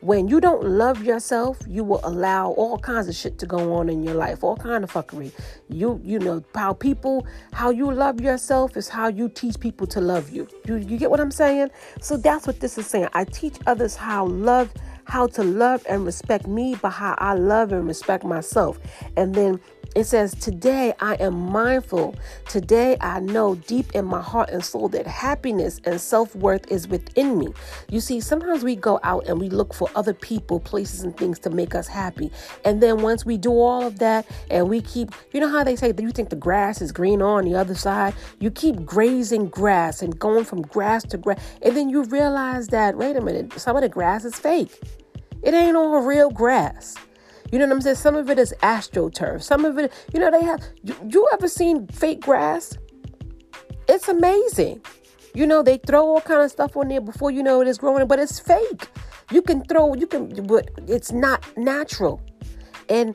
When 0.00 0.28
you 0.28 0.40
don't 0.40 0.62
love 0.64 1.02
yourself, 1.02 1.58
you 1.66 1.82
will 1.82 2.00
allow 2.04 2.50
all 2.50 2.78
kinds 2.78 3.08
of 3.08 3.14
shit 3.14 3.38
to 3.38 3.46
go 3.46 3.74
on 3.74 3.88
in 3.88 4.04
your 4.04 4.14
life, 4.14 4.44
all 4.44 4.56
kind 4.56 4.84
of 4.84 4.92
fuckery. 4.92 5.32
You 5.68 6.00
you 6.04 6.18
know 6.18 6.44
how 6.54 6.74
people 6.74 7.26
how 7.52 7.70
you 7.70 7.90
love 7.90 8.20
yourself 8.20 8.76
is 8.76 8.88
how 8.88 9.08
you 9.08 9.28
teach 9.28 9.58
people 9.58 9.86
to 9.88 10.00
love 10.00 10.30
you. 10.30 10.46
You 10.66 10.76
you 10.76 10.98
get 10.98 11.10
what 11.10 11.20
I'm 11.20 11.30
saying? 11.30 11.70
So 12.00 12.16
that's 12.16 12.46
what 12.46 12.60
this 12.60 12.78
is 12.78 12.86
saying. 12.86 13.08
I 13.14 13.24
teach 13.24 13.56
others 13.66 13.96
how 13.96 14.26
love 14.26 14.72
how 15.06 15.26
to 15.28 15.42
love 15.42 15.84
and 15.88 16.04
respect 16.04 16.46
me 16.46 16.74
by 16.74 16.90
how 16.90 17.14
I 17.18 17.34
love 17.34 17.72
and 17.72 17.86
respect 17.86 18.24
myself. 18.24 18.78
And 19.16 19.34
then 19.34 19.60
it 19.96 20.04
says, 20.04 20.34
Today 20.34 20.92
I 21.00 21.14
am 21.14 21.34
mindful. 21.34 22.14
Today 22.50 22.98
I 23.00 23.18
know 23.20 23.54
deep 23.54 23.94
in 23.94 24.04
my 24.04 24.20
heart 24.20 24.50
and 24.50 24.62
soul 24.62 24.90
that 24.90 25.06
happiness 25.06 25.80
and 25.84 25.98
self 25.98 26.36
worth 26.36 26.70
is 26.70 26.86
within 26.86 27.38
me. 27.38 27.48
You 27.88 28.00
see, 28.00 28.20
sometimes 28.20 28.62
we 28.62 28.76
go 28.76 29.00
out 29.02 29.26
and 29.26 29.40
we 29.40 29.48
look 29.48 29.72
for 29.72 29.88
other 29.96 30.12
people, 30.12 30.60
places, 30.60 31.02
and 31.02 31.16
things 31.16 31.38
to 31.40 31.50
make 31.50 31.74
us 31.74 31.88
happy. 31.88 32.30
And 32.62 32.82
then 32.82 33.00
once 33.00 33.24
we 33.24 33.38
do 33.38 33.50
all 33.50 33.86
of 33.86 33.98
that 34.00 34.26
and 34.50 34.68
we 34.68 34.82
keep, 34.82 35.12
you 35.32 35.40
know 35.40 35.48
how 35.48 35.64
they 35.64 35.76
say 35.76 35.92
that 35.92 36.02
you 36.02 36.10
think 36.10 36.28
the 36.28 36.36
grass 36.36 36.82
is 36.82 36.92
green 36.92 37.22
on 37.22 37.46
the 37.46 37.54
other 37.54 37.74
side? 37.74 38.14
You 38.38 38.50
keep 38.50 38.84
grazing 38.84 39.48
grass 39.48 40.02
and 40.02 40.18
going 40.18 40.44
from 40.44 40.60
grass 40.60 41.04
to 41.04 41.16
grass. 41.16 41.40
And 41.62 41.74
then 41.74 41.88
you 41.88 42.04
realize 42.04 42.68
that, 42.68 42.98
wait 42.98 43.16
a 43.16 43.22
minute, 43.22 43.58
some 43.58 43.76
of 43.76 43.82
the 43.82 43.88
grass 43.88 44.26
is 44.26 44.34
fake. 44.34 44.78
It 45.42 45.54
ain't 45.54 45.74
all 45.74 46.02
real 46.02 46.30
grass. 46.30 46.96
You 47.52 47.58
know 47.58 47.66
what 47.66 47.74
I'm 47.74 47.80
saying? 47.80 47.96
Some 47.96 48.16
of 48.16 48.28
it 48.30 48.38
is 48.38 48.54
astroturf. 48.62 49.42
Some 49.42 49.64
of 49.64 49.78
it, 49.78 49.92
you 50.12 50.20
know, 50.20 50.30
they 50.30 50.42
have. 50.42 50.62
You, 50.82 50.96
you 51.08 51.28
ever 51.32 51.48
seen 51.48 51.86
fake 51.88 52.20
grass? 52.20 52.76
It's 53.88 54.08
amazing. 54.08 54.82
You 55.34 55.46
know, 55.46 55.62
they 55.62 55.78
throw 55.78 56.06
all 56.06 56.20
kind 56.20 56.42
of 56.42 56.50
stuff 56.50 56.76
on 56.76 56.88
there 56.88 57.00
before 57.00 57.30
you 57.30 57.42
know 57.42 57.60
it 57.60 57.68
is 57.68 57.78
growing, 57.78 58.06
but 58.06 58.18
it's 58.18 58.40
fake. 58.40 58.88
You 59.30 59.42
can 59.42 59.64
throw, 59.64 59.94
you 59.94 60.06
can, 60.06 60.46
but 60.46 60.70
it's 60.88 61.12
not 61.12 61.44
natural. 61.56 62.20
And 62.88 63.14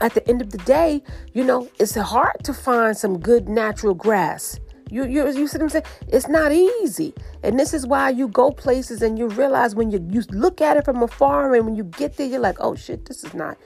at 0.00 0.14
the 0.14 0.26
end 0.28 0.42
of 0.42 0.50
the 0.50 0.58
day, 0.58 1.02
you 1.32 1.44
know, 1.44 1.68
it's 1.78 1.94
hard 1.94 2.36
to 2.44 2.52
find 2.52 2.96
some 2.96 3.18
good 3.18 3.48
natural 3.48 3.94
grass. 3.94 4.58
You, 4.90 5.04
you, 5.06 5.26
you 5.26 5.46
see 5.46 5.58
what 5.58 5.62
I'm 5.62 5.68
saying? 5.68 5.84
It's 6.08 6.28
not 6.28 6.52
easy. 6.52 7.14
And 7.42 7.58
this 7.58 7.72
is 7.72 7.86
why 7.86 8.10
you 8.10 8.28
go 8.28 8.50
places 8.50 9.02
and 9.02 9.18
you 9.18 9.28
realize 9.28 9.74
when 9.74 9.90
you, 9.90 10.06
you 10.10 10.22
look 10.30 10.60
at 10.60 10.76
it 10.76 10.84
from 10.84 11.02
afar 11.02 11.54
and 11.54 11.64
when 11.64 11.76
you 11.76 11.84
get 11.84 12.16
there, 12.16 12.26
you're 12.26 12.40
like, 12.40 12.56
oh 12.60 12.74
shit, 12.74 13.06
this 13.06 13.24
is 13.24 13.34
not 13.34 13.56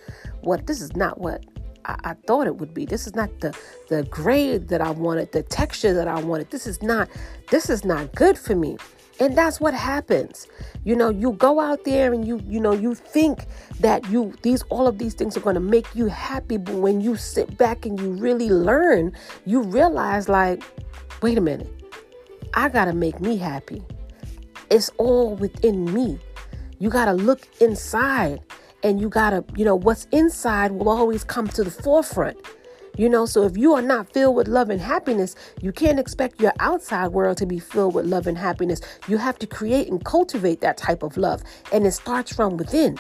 what, 0.43 0.66
this 0.66 0.81
is 0.81 0.95
not 0.95 1.19
what 1.19 1.45
I, 1.85 1.97
I 2.04 2.14
thought 2.26 2.47
it 2.47 2.57
would 2.57 2.75
be. 2.75 2.85
This 2.85 3.07
is 3.07 3.14
not 3.14 3.31
the, 3.40 3.57
the 3.88 4.04
grade 4.04 4.69
that 4.69 4.81
I 4.81 4.90
wanted, 4.90 5.33
the 5.33 5.43
texture 5.43 5.95
that 5.95 6.09
I 6.09 6.21
wanted. 6.21 6.50
This 6.50 6.66
is 6.66 6.83
not, 6.83 7.09
this 7.50 7.71
is 7.71 7.85
not 7.85 8.14
good 8.14 8.38
for 8.38 8.54
me. 8.54 8.76
And 9.21 9.38
that's 9.38 9.61
what 9.61 9.75
happens. 9.75 10.49
You 10.85 10.97
know, 10.97 11.09
you 11.09 11.33
go 11.33 11.61
out 11.61 11.85
there 11.85 12.12
and 12.12 12.26
you, 12.26 12.43
you 12.49 12.59
know, 12.59 12.73
you 12.73 12.97
think 12.97 13.47
that 13.78 14.09
you 14.11 14.35
these 14.43 14.62
all 14.71 14.88
of 14.88 14.99
these 14.99 15.14
things 15.14 15.37
are 15.37 15.40
going 15.40 15.54
to 15.54 15.61
make 15.61 15.87
you 15.95 16.07
happy, 16.07 16.57
but 16.57 16.75
when 16.75 17.00
you 17.00 17.14
sit 17.16 17.57
back 17.57 17.87
and 17.87 17.99
you 18.00 18.11
really 18.11 18.50
learn, 18.50 19.12
you 19.47 19.62
realize 19.62 20.28
like 20.28 20.64
wait 21.25 21.38
a 21.38 21.40
minute, 21.40 21.73
I 22.52 22.69
got 22.69 22.85
to 22.85 22.93
make 22.93 23.19
me 23.19 23.38
happy. 23.38 23.83
It's 24.71 24.90
all 24.99 25.37
within 25.37 25.90
me. 25.95 26.19
You 26.81 26.90
got 26.90 27.07
to 27.07 27.14
look 27.14 27.49
inside 27.62 28.43
and 28.83 29.00
you 29.00 29.09
got 29.09 29.31
to, 29.31 29.43
you 29.57 29.64
know, 29.64 29.75
what's 29.75 30.07
inside 30.12 30.73
will 30.73 30.90
always 30.90 31.25
come 31.25 31.49
to 31.49 31.64
the 31.64 31.71
forefront. 31.71 32.37
You 32.99 33.09
know, 33.09 33.25
so 33.25 33.45
if 33.45 33.57
you 33.57 33.73
are 33.73 33.81
not 33.81 34.12
filled 34.12 34.37
with 34.37 34.49
love 34.49 34.69
and 34.69 34.78
happiness, 34.78 35.35
you 35.62 35.73
can't 35.73 35.99
expect 35.99 36.43
your 36.43 36.52
outside 36.61 37.09
world 37.09 37.38
to 37.38 37.47
be 37.47 37.59
filled 37.59 37.95
with 37.95 38.04
love 38.04 38.26
and 38.26 38.37
happiness. 38.37 38.83
You 39.09 39.16
have 39.16 39.38
to 39.38 39.47
create 39.47 39.88
and 39.88 40.04
cultivate 40.04 40.61
that 40.61 40.76
type 40.76 41.02
of 41.02 41.16
love, 41.16 41.43
and 41.73 41.87
it 41.87 41.93
starts 41.93 42.35
from 42.35 42.59
within. 42.59 42.99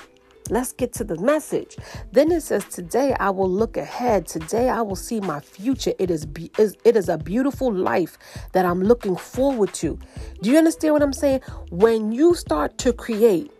Let's 0.50 0.72
get 0.72 0.92
to 0.94 1.04
the 1.04 1.16
message. 1.18 1.76
Then 2.12 2.30
it 2.30 2.42
says, 2.42 2.66
Today 2.66 3.14
I 3.18 3.30
will 3.30 3.50
look 3.50 3.76
ahead. 3.78 4.26
Today 4.26 4.68
I 4.68 4.82
will 4.82 4.96
see 4.96 5.20
my 5.20 5.40
future. 5.40 5.94
It 5.98 6.10
is, 6.10 6.26
be- 6.26 6.50
it 6.58 6.96
is 6.96 7.08
a 7.08 7.16
beautiful 7.16 7.72
life 7.72 8.18
that 8.52 8.66
I'm 8.66 8.82
looking 8.82 9.16
forward 9.16 9.72
to. 9.74 9.98
Do 10.42 10.50
you 10.50 10.58
understand 10.58 10.92
what 10.92 11.02
I'm 11.02 11.14
saying? 11.14 11.40
When 11.70 12.12
you 12.12 12.34
start 12.34 12.76
to 12.78 12.92
create 12.92 13.50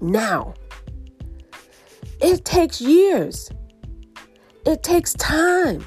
now, 0.00 0.54
it 2.20 2.44
takes 2.44 2.80
years, 2.80 3.50
it 4.64 4.84
takes 4.84 5.14
time. 5.14 5.84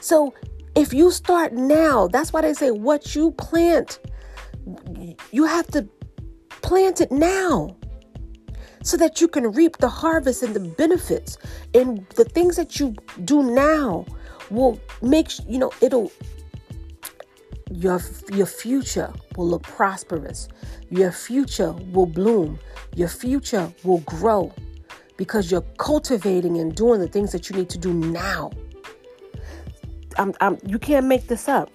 So 0.00 0.32
if 0.74 0.94
you 0.94 1.10
start 1.10 1.52
now, 1.52 2.08
that's 2.08 2.32
why 2.32 2.40
they 2.40 2.54
say 2.54 2.70
what 2.70 3.14
you 3.14 3.32
plant, 3.32 3.98
you 5.30 5.44
have 5.44 5.66
to 5.68 5.86
plant 6.62 7.02
it 7.02 7.12
now 7.12 7.76
so 8.86 8.96
that 8.96 9.20
you 9.20 9.26
can 9.26 9.50
reap 9.50 9.78
the 9.78 9.88
harvest 9.88 10.44
and 10.44 10.54
the 10.54 10.60
benefits. 10.60 11.38
And 11.74 12.06
the 12.10 12.24
things 12.24 12.54
that 12.54 12.78
you 12.78 12.94
do 13.24 13.42
now 13.42 14.06
will 14.48 14.80
make, 15.02 15.28
you 15.48 15.58
know, 15.58 15.72
it'll 15.80 16.12
your 17.68 18.00
your 18.32 18.46
future 18.46 19.12
will 19.36 19.48
look 19.48 19.64
prosperous. 19.64 20.48
Your 20.88 21.10
future 21.10 21.72
will 21.72 22.06
bloom. 22.06 22.60
Your 22.94 23.08
future 23.08 23.72
will 23.82 23.98
grow 23.98 24.54
because 25.16 25.50
you're 25.50 25.66
cultivating 25.78 26.58
and 26.58 26.72
doing 26.74 27.00
the 27.00 27.08
things 27.08 27.32
that 27.32 27.50
you 27.50 27.56
need 27.56 27.68
to 27.70 27.78
do 27.78 27.92
now. 27.92 28.52
I'm, 30.16 30.32
I'm, 30.40 30.58
you 30.64 30.78
can't 30.78 31.06
make 31.06 31.26
this 31.26 31.48
up. 31.48 31.70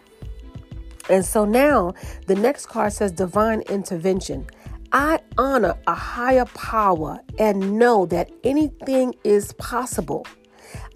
And 1.09 1.25
so 1.25 1.43
now 1.43 1.93
the 2.27 2.35
next 2.35 2.67
card 2.67 2.93
says 2.93 3.11
divine 3.11 3.61
intervention. 3.61 4.47
I 4.93 5.19
honor 5.37 5.75
a 5.87 5.95
higher 5.95 6.45
power 6.45 7.19
and 7.39 7.79
know 7.79 8.05
that 8.07 8.29
anything 8.43 9.15
is 9.23 9.53
possible. 9.53 10.25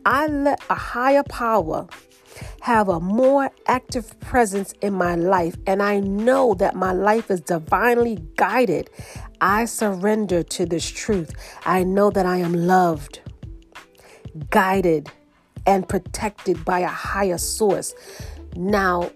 I 0.06 0.28
let 0.28 0.62
a 0.70 0.76
higher 0.76 1.24
power 1.24 1.88
have 2.62 2.90
a 2.90 3.00
more 3.00 3.50
active 3.68 4.20
presence 4.20 4.74
in 4.82 4.94
my 4.94 5.16
life, 5.16 5.56
and 5.66 5.82
I 5.82 6.02
know 6.02 6.54
that 6.56 6.76
my 6.76 6.92
life 6.92 7.32
is 7.32 7.40
divinely 7.40 8.20
guided. 8.36 8.90
I 9.40 9.66
surrender 9.66 10.44
to 10.44 10.66
this 10.66 10.90
truth. 10.90 11.32
I 11.66 11.84
know 11.84 12.10
that 12.12 12.26
I 12.26 12.38
am 12.38 12.54
loved, 12.54 13.22
guided, 14.50 15.10
and 15.66 15.88
protected 15.88 16.66
by 16.66 16.80
a 16.82 16.88
higher 16.88 17.38
source. 17.38 17.94
Now, 18.56 19.12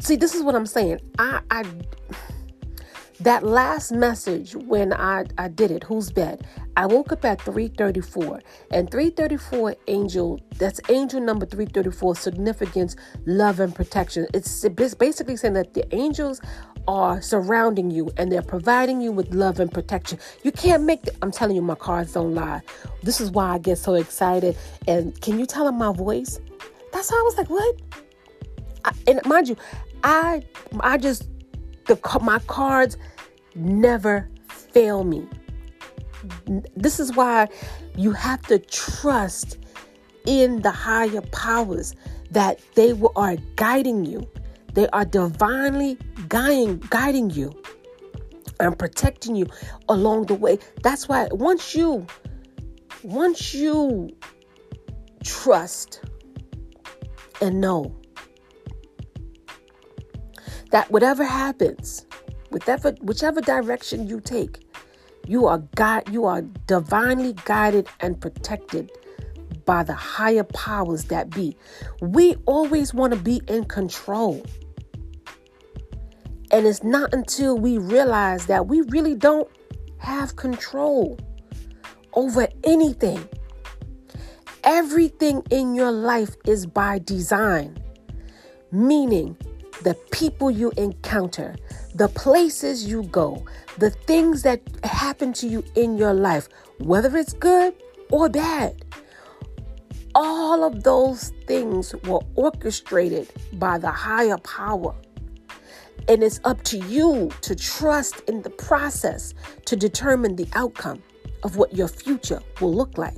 see, 0.00 0.16
this 0.16 0.34
is 0.34 0.42
what 0.42 0.54
I'm 0.54 0.66
saying. 0.66 1.00
I, 1.18 1.40
I 1.50 1.64
that 3.20 3.44
last 3.44 3.92
message 3.92 4.54
when 4.54 4.92
I, 4.92 5.24
I 5.38 5.48
did 5.48 5.70
it, 5.70 5.84
who's 5.84 6.10
bed? 6.10 6.46
I 6.76 6.86
woke 6.86 7.12
up 7.12 7.24
at 7.24 7.40
334 7.42 8.40
and 8.72 8.90
334 8.90 9.76
angel, 9.86 10.40
that's 10.58 10.80
angel 10.88 11.20
number 11.20 11.46
334, 11.46 12.16
significance, 12.16 12.96
love 13.26 13.60
and 13.60 13.74
protection. 13.74 14.26
It's 14.34 14.68
basically 14.68 15.36
saying 15.36 15.54
that 15.54 15.74
the 15.74 15.92
angels 15.94 16.40
are 16.88 17.22
surrounding 17.22 17.90
you 17.90 18.10
and 18.16 18.30
they're 18.30 18.42
providing 18.42 19.00
you 19.00 19.12
with 19.12 19.32
love 19.32 19.60
and 19.60 19.70
protection. 19.70 20.18
You 20.42 20.52
can't 20.52 20.82
make 20.82 21.02
the, 21.02 21.14
I'm 21.22 21.30
telling 21.30 21.56
you, 21.56 21.62
my 21.62 21.76
cards 21.76 22.12
don't 22.12 22.34
lie. 22.34 22.62
This 23.02 23.20
is 23.20 23.30
why 23.30 23.54
I 23.54 23.58
get 23.58 23.78
so 23.78 23.94
excited. 23.94 24.56
And 24.86 25.18
can 25.20 25.38
you 25.38 25.46
tell 25.46 25.68
in 25.68 25.76
my 25.76 25.92
voice? 25.92 26.40
That's 26.92 27.10
how 27.10 27.18
I 27.18 27.22
was 27.22 27.38
like, 27.38 27.50
what? 27.50 27.76
I, 28.84 28.92
and 29.06 29.20
mind 29.24 29.48
you, 29.48 29.56
I 30.02 30.42
I 30.80 30.98
just 30.98 31.26
the 31.86 31.98
my 32.22 32.38
cards 32.40 32.96
never 33.54 34.28
fail 34.48 35.04
me. 35.04 35.26
This 36.74 37.00
is 37.00 37.14
why 37.14 37.48
you 37.96 38.12
have 38.12 38.42
to 38.42 38.58
trust 38.58 39.58
in 40.26 40.62
the 40.62 40.70
higher 40.70 41.20
powers 41.32 41.94
that 42.30 42.60
they 42.74 42.94
are 43.16 43.36
guiding 43.56 44.04
you. 44.06 44.28
They 44.72 44.88
are 44.88 45.04
divinely 45.04 45.98
guiding, 46.28 46.78
guiding 46.90 47.30
you 47.30 47.52
and 48.58 48.78
protecting 48.78 49.36
you 49.36 49.46
along 49.88 50.26
the 50.26 50.34
way. 50.34 50.58
That's 50.82 51.08
why 51.08 51.28
once 51.30 51.74
you 51.74 52.06
once 53.02 53.52
you 53.54 54.10
trust 55.22 56.00
and 57.40 57.60
know 57.60 57.94
that 60.74 60.90
whatever 60.90 61.22
happens, 61.22 62.04
whichever 62.50 62.90
whichever 63.00 63.40
direction 63.40 64.08
you 64.08 64.20
take, 64.20 64.66
you 65.24 65.46
are 65.46 65.58
God, 65.76 66.12
you 66.12 66.24
are 66.24 66.42
divinely 66.42 67.36
guided 67.44 67.86
and 68.00 68.20
protected 68.20 68.90
by 69.66 69.84
the 69.84 69.94
higher 69.94 70.42
powers 70.42 71.04
that 71.04 71.30
be. 71.30 71.56
We 72.00 72.34
always 72.46 72.92
want 72.92 73.12
to 73.12 73.18
be 73.20 73.40
in 73.46 73.66
control. 73.66 74.44
And 76.50 76.66
it's 76.66 76.82
not 76.82 77.14
until 77.14 77.56
we 77.56 77.78
realize 77.78 78.46
that 78.46 78.66
we 78.66 78.80
really 78.88 79.14
don't 79.14 79.48
have 79.98 80.34
control 80.34 81.20
over 82.14 82.48
anything. 82.64 83.28
Everything 84.64 85.44
in 85.50 85.76
your 85.76 85.92
life 85.92 86.34
is 86.46 86.66
by 86.66 86.98
design, 86.98 87.78
meaning 88.72 89.36
the 89.84 89.94
people 90.10 90.50
you 90.50 90.72
encounter, 90.78 91.54
the 91.94 92.08
places 92.08 92.86
you 92.86 93.02
go, 93.04 93.44
the 93.78 93.90
things 93.90 94.42
that 94.42 94.60
happen 94.82 95.32
to 95.34 95.46
you 95.46 95.62
in 95.74 95.98
your 95.98 96.14
life, 96.14 96.48
whether 96.78 97.14
it's 97.16 97.34
good 97.34 97.74
or 98.10 98.28
bad. 98.30 98.82
All 100.14 100.64
of 100.64 100.84
those 100.84 101.32
things 101.46 101.94
were 102.04 102.20
orchestrated 102.34 103.28
by 103.54 103.78
the 103.78 103.90
higher 103.90 104.38
power. 104.38 104.94
And 106.08 106.22
it's 106.22 106.40
up 106.44 106.62
to 106.64 106.78
you 106.78 107.30
to 107.42 107.54
trust 107.54 108.20
in 108.28 108.42
the 108.42 108.50
process 108.50 109.34
to 109.66 109.76
determine 109.76 110.36
the 110.36 110.48
outcome 110.54 111.02
of 111.42 111.56
what 111.56 111.74
your 111.74 111.88
future 111.88 112.40
will 112.60 112.72
look 112.72 112.96
like. 112.96 113.16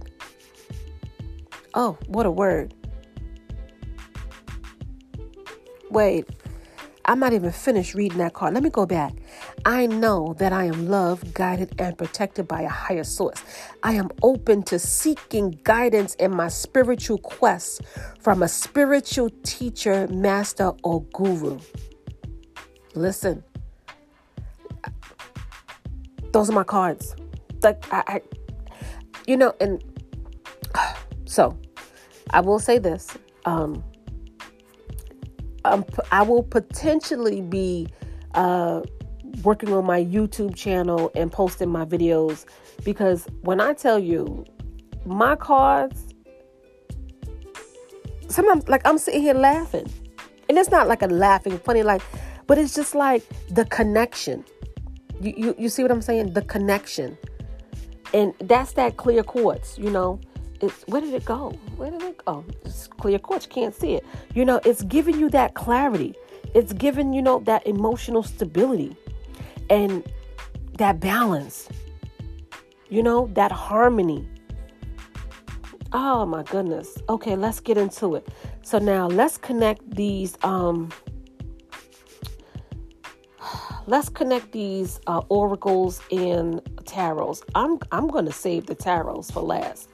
Oh, 1.74 1.96
what 2.06 2.26
a 2.26 2.30
word. 2.30 2.74
Wait, 5.90 6.26
I'm 7.06 7.20
not 7.20 7.32
even 7.32 7.52
finished 7.52 7.94
reading 7.94 8.18
that 8.18 8.34
card. 8.34 8.54
Let 8.54 8.64
me 8.64 8.70
go 8.70 8.84
back. 8.84 9.14
I 9.64 9.86
know 9.86 10.34
that 10.38 10.52
I 10.52 10.64
am 10.64 10.88
loved, 10.88 11.32
guided, 11.34 11.80
and 11.80 11.96
protected 11.96 12.48
by 12.48 12.62
a 12.62 12.68
higher 12.68 13.04
source. 13.04 13.42
I 13.84 13.92
am 13.92 14.10
open 14.22 14.64
to 14.64 14.78
seeking 14.80 15.60
guidance 15.62 16.14
in 16.16 16.32
my 16.32 16.48
spiritual 16.48 17.18
quest 17.18 17.82
from 18.20 18.42
a 18.42 18.48
spiritual 18.48 19.30
teacher, 19.44 20.08
master, 20.08 20.72
or 20.82 21.02
guru. 21.12 21.60
Listen, 22.94 23.44
those 26.32 26.50
are 26.50 26.54
my 26.54 26.64
cards. 26.64 27.14
Like, 27.62 27.84
I, 27.92 28.02
I 28.08 28.22
you 29.28 29.36
know, 29.36 29.54
and 29.60 29.82
so 31.24 31.56
I 32.30 32.40
will 32.40 32.58
say 32.58 32.78
this. 32.78 33.16
Um, 33.44 33.84
um, 35.66 35.84
I 36.12 36.22
will 36.22 36.42
potentially 36.42 37.40
be 37.40 37.88
uh, 38.34 38.82
working 39.42 39.72
on 39.72 39.84
my 39.84 40.04
YouTube 40.04 40.54
channel 40.54 41.10
and 41.14 41.30
posting 41.30 41.68
my 41.68 41.84
videos 41.84 42.44
because 42.84 43.26
when 43.42 43.60
I 43.60 43.72
tell 43.72 43.98
you 43.98 44.44
my 45.04 45.36
cards, 45.36 46.14
sometimes 48.28 48.68
like 48.68 48.82
I'm 48.86 48.98
sitting 48.98 49.22
here 49.22 49.34
laughing, 49.34 49.90
and 50.48 50.56
it's 50.58 50.70
not 50.70 50.88
like 50.88 51.02
a 51.02 51.06
laughing 51.06 51.58
funny 51.58 51.82
like, 51.82 52.02
but 52.46 52.58
it's 52.58 52.74
just 52.74 52.94
like 52.94 53.22
the 53.50 53.64
connection. 53.66 54.44
You 55.20 55.34
you, 55.36 55.54
you 55.58 55.68
see 55.68 55.82
what 55.82 55.90
I'm 55.90 56.02
saying? 56.02 56.32
The 56.32 56.42
connection, 56.42 57.18
and 58.14 58.34
that's 58.40 58.72
that 58.72 58.96
clear 58.96 59.22
quartz. 59.22 59.78
You 59.78 59.90
know, 59.90 60.20
it's 60.60 60.84
where 60.86 61.00
did 61.00 61.14
it 61.14 61.24
go? 61.24 61.50
Where 61.76 61.90
did 61.90 62.02
it 62.02 62.24
go? 62.24 62.44
It's 62.64 62.86
clear. 62.86 63.18
You 63.22 63.38
can't 63.48 63.74
see 63.74 63.94
it. 63.94 64.04
You 64.34 64.44
know, 64.44 64.60
it's 64.64 64.82
giving 64.82 65.18
you 65.18 65.28
that 65.30 65.54
clarity. 65.54 66.14
It's 66.54 66.72
giving 66.72 67.12
you 67.12 67.22
know 67.22 67.40
that 67.40 67.66
emotional 67.66 68.22
stability 68.22 68.96
and 69.70 70.04
that 70.78 71.00
balance. 71.00 71.68
You 72.88 73.02
know 73.02 73.28
that 73.34 73.52
harmony. 73.52 74.28
Oh 75.92 76.26
my 76.26 76.42
goodness. 76.44 76.98
Okay, 77.08 77.36
let's 77.36 77.60
get 77.60 77.76
into 77.76 78.14
it. 78.14 78.28
So 78.62 78.78
now 78.78 79.06
let's 79.06 79.36
connect 79.36 79.94
these. 79.94 80.36
Um, 80.42 80.90
let's 83.86 84.08
connect 84.08 84.52
these 84.52 85.00
uh, 85.06 85.22
oracles 85.28 86.00
and 86.10 86.62
tarots. 86.84 87.42
I'm 87.54 87.78
I'm 87.92 88.08
going 88.08 88.26
to 88.26 88.32
save 88.32 88.66
the 88.66 88.76
tarots 88.76 89.32
for 89.32 89.40
last 89.42 89.90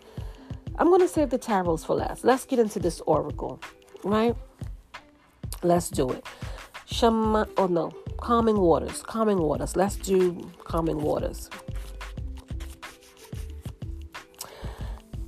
I'm 0.82 0.88
going 0.88 1.00
to 1.00 1.06
save 1.06 1.30
the 1.30 1.38
tarots 1.38 1.86
for 1.86 1.94
last. 1.94 2.24
Let's 2.24 2.44
get 2.44 2.58
into 2.58 2.80
this 2.80 3.00
oracle, 3.02 3.60
right? 4.02 4.34
Let's 5.62 5.88
do 5.88 6.10
it. 6.10 6.26
Shama, 6.86 7.46
oh 7.56 7.68
no, 7.68 7.92
calming 8.16 8.58
waters, 8.58 9.00
calming 9.00 9.38
waters. 9.38 9.76
Let's 9.76 9.94
do 9.94 10.50
calming 10.64 11.00
waters. 11.00 11.48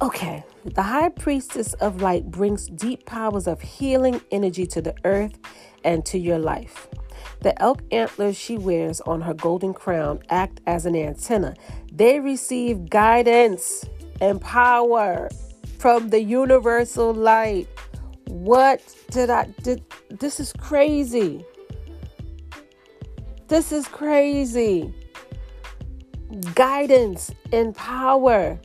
Okay, 0.03 0.43
the 0.65 0.83
high 0.83 1.11
priestess 1.11 1.75
of 1.75 2.03
light 2.03 2.33
brings 2.33 2.67
deep 2.67 3.07
powers 3.07 3.47
of 3.47 3.61
healing 3.61 4.21
energy 4.33 4.67
to 4.67 4.83
the 4.83 4.97
earth 5.05 5.39
and 5.85 6.05
to 6.07 6.19
your 6.19 6.41
life. 6.41 6.89
The 7.43 7.57
elk 7.63 7.81
antlers 7.93 8.37
she 8.37 8.59
wears 8.59 9.01
on 9.03 9.21
her 9.21 9.35
golden 9.35 9.73
crown 9.73 10.19
act 10.31 10.61
as 10.67 10.85
an 10.85 10.97
antenna. 10.97 11.55
They 11.93 12.19
receive 12.19 12.91
guidance 12.91 13.85
and 14.21 14.41
power 14.41 15.29
from 15.85 16.09
the 16.09 16.23
universal 16.23 17.13
light. 17.13 17.69
What 18.29 18.81
did 19.11 19.29
I 19.29 19.45
did 19.63 19.85
this 20.09 20.41
is 20.41 20.51
crazy. 20.55 21.45
This 23.49 23.71
is 23.71 23.87
crazy. 23.87 24.95
Guidance 26.55 27.33
and 27.53 27.75
power. 27.75 28.59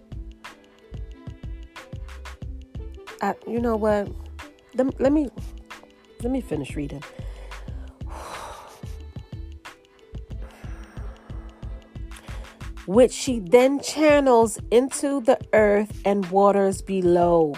Uh, 3.22 3.34
you 3.46 3.60
know 3.60 3.76
what? 3.76 4.08
Let, 4.76 5.02
let 5.02 5.12
me 5.12 5.28
let 6.24 6.32
me 6.32 6.40
finish 6.40 6.74
reading. 6.78 7.04
Which 12.90 13.12
she 13.12 13.40
then 13.40 13.80
channels 13.80 14.58
into 14.72 15.22
the 15.22 15.38
earth 15.54 16.02
and 16.06 16.26
waters 16.32 16.82
below. 16.82 17.54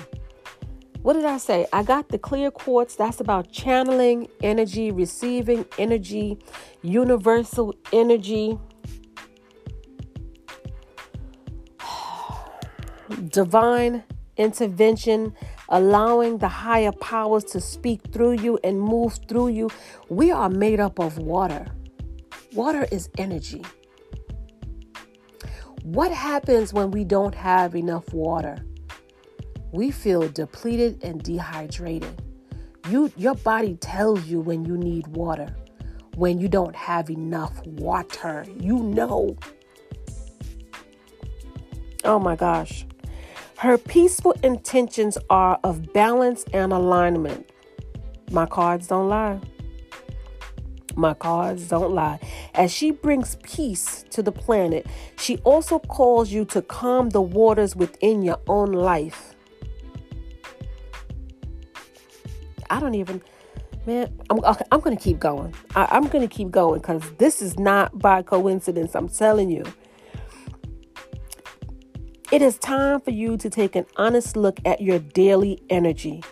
What 1.03 1.13
did 1.13 1.23
I 1.23 1.37
say? 1.37 1.65
I 1.71 1.83
got 1.83 2.09
the 2.09 2.17
clear 2.17 2.51
quartz. 2.51 2.97
That's 2.97 3.21
about 3.21 3.49
channeling 3.49 4.27
energy, 4.43 4.91
receiving 4.91 5.65
energy, 5.77 6.37
universal 6.81 7.73
energy, 7.93 8.59
divine 13.29 14.03
intervention, 14.35 15.33
allowing 15.69 16.39
the 16.39 16.49
higher 16.49 16.91
powers 16.91 17.45
to 17.45 17.61
speak 17.61 18.01
through 18.11 18.33
you 18.33 18.59
and 18.65 18.81
move 18.81 19.17
through 19.29 19.47
you. 19.47 19.69
We 20.09 20.29
are 20.29 20.49
made 20.49 20.81
up 20.81 20.99
of 20.99 21.19
water. 21.19 21.67
Water 22.53 22.85
is 22.91 23.09
energy. 23.17 23.63
What 25.83 26.11
happens 26.11 26.73
when 26.73 26.91
we 26.91 27.03
don't 27.03 27.33
have 27.33 27.75
enough 27.75 28.13
water? 28.13 28.63
We 29.71 29.89
feel 29.89 30.29
depleted 30.29 31.03
and 31.03 31.23
dehydrated. 31.23 32.21
You, 32.87 33.11
your 33.17 33.33
body 33.33 33.77
tells 33.77 34.27
you 34.27 34.41
when 34.41 34.63
you 34.63 34.77
need 34.77 35.07
water. 35.07 35.55
When 36.15 36.39
you 36.39 36.47
don't 36.47 36.75
have 36.75 37.09
enough 37.09 37.65
water, 37.65 38.45
you 38.59 38.77
know. 38.77 39.35
Oh 42.03 42.19
my 42.19 42.35
gosh. 42.35 42.85
Her 43.57 43.79
peaceful 43.79 44.33
intentions 44.43 45.17
are 45.31 45.59
of 45.63 45.93
balance 45.93 46.43
and 46.53 46.73
alignment. 46.73 47.49
My 48.29 48.45
cards 48.45 48.85
don't 48.85 49.09
lie. 49.09 49.39
My 50.95 51.13
cards 51.13 51.67
don't 51.67 51.93
lie. 51.93 52.19
As 52.53 52.71
she 52.71 52.91
brings 52.91 53.37
peace 53.43 54.03
to 54.09 54.21
the 54.21 54.31
planet, 54.31 54.85
she 55.17 55.37
also 55.39 55.79
calls 55.79 56.31
you 56.31 56.45
to 56.45 56.61
calm 56.61 57.09
the 57.09 57.21
waters 57.21 57.75
within 57.75 58.21
your 58.21 58.39
own 58.47 58.71
life. 58.71 59.35
I 62.69 62.79
don't 62.79 62.95
even, 62.95 63.21
man, 63.85 64.17
I'm, 64.29 64.39
I'm 64.71 64.79
going 64.79 64.95
to 64.95 65.03
keep 65.03 65.19
going. 65.19 65.53
I, 65.75 65.87
I'm 65.91 66.07
to 66.09 66.27
keep 66.27 66.51
going 66.51 66.79
because 66.79 67.03
this 67.17 67.41
is 67.41 67.59
not 67.59 67.97
by 67.99 68.21
coincidence. 68.21 68.95
I'm 68.95 69.09
telling 69.09 69.49
you. 69.49 69.63
It 72.31 72.41
is 72.41 72.57
time 72.57 73.01
for 73.01 73.11
you 73.11 73.35
to 73.35 73.49
take 73.49 73.75
an 73.75 73.85
honest 73.97 74.37
look 74.37 74.59
at 74.63 74.79
your 74.79 74.99
daily 74.99 75.59
energy. 75.69 76.23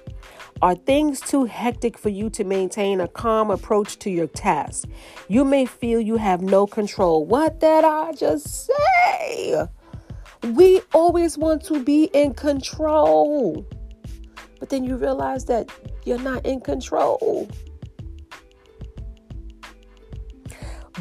Are 0.61 0.75
things 0.75 1.21
too 1.21 1.45
hectic 1.45 1.97
for 1.97 2.09
you 2.09 2.29
to 2.31 2.43
maintain 2.43 2.99
a 2.99 3.07
calm 3.07 3.49
approach 3.49 3.97
to 3.99 4.09
your 4.09 4.27
task? 4.27 4.89
You 5.29 5.45
may 5.45 5.65
feel 5.65 6.01
you 6.01 6.17
have 6.17 6.41
no 6.41 6.67
control. 6.67 7.25
What 7.25 7.61
did 7.61 7.85
I 7.85 8.11
just 8.11 8.67
say? 8.67 9.65
We 10.43 10.81
always 10.93 11.37
want 11.37 11.63
to 11.65 11.81
be 11.81 12.05
in 12.13 12.33
control. 12.33 13.65
But 14.59 14.69
then 14.69 14.83
you 14.83 14.97
realize 14.97 15.45
that 15.45 15.71
you're 16.03 16.19
not 16.19 16.45
in 16.45 16.59
control. 16.59 17.49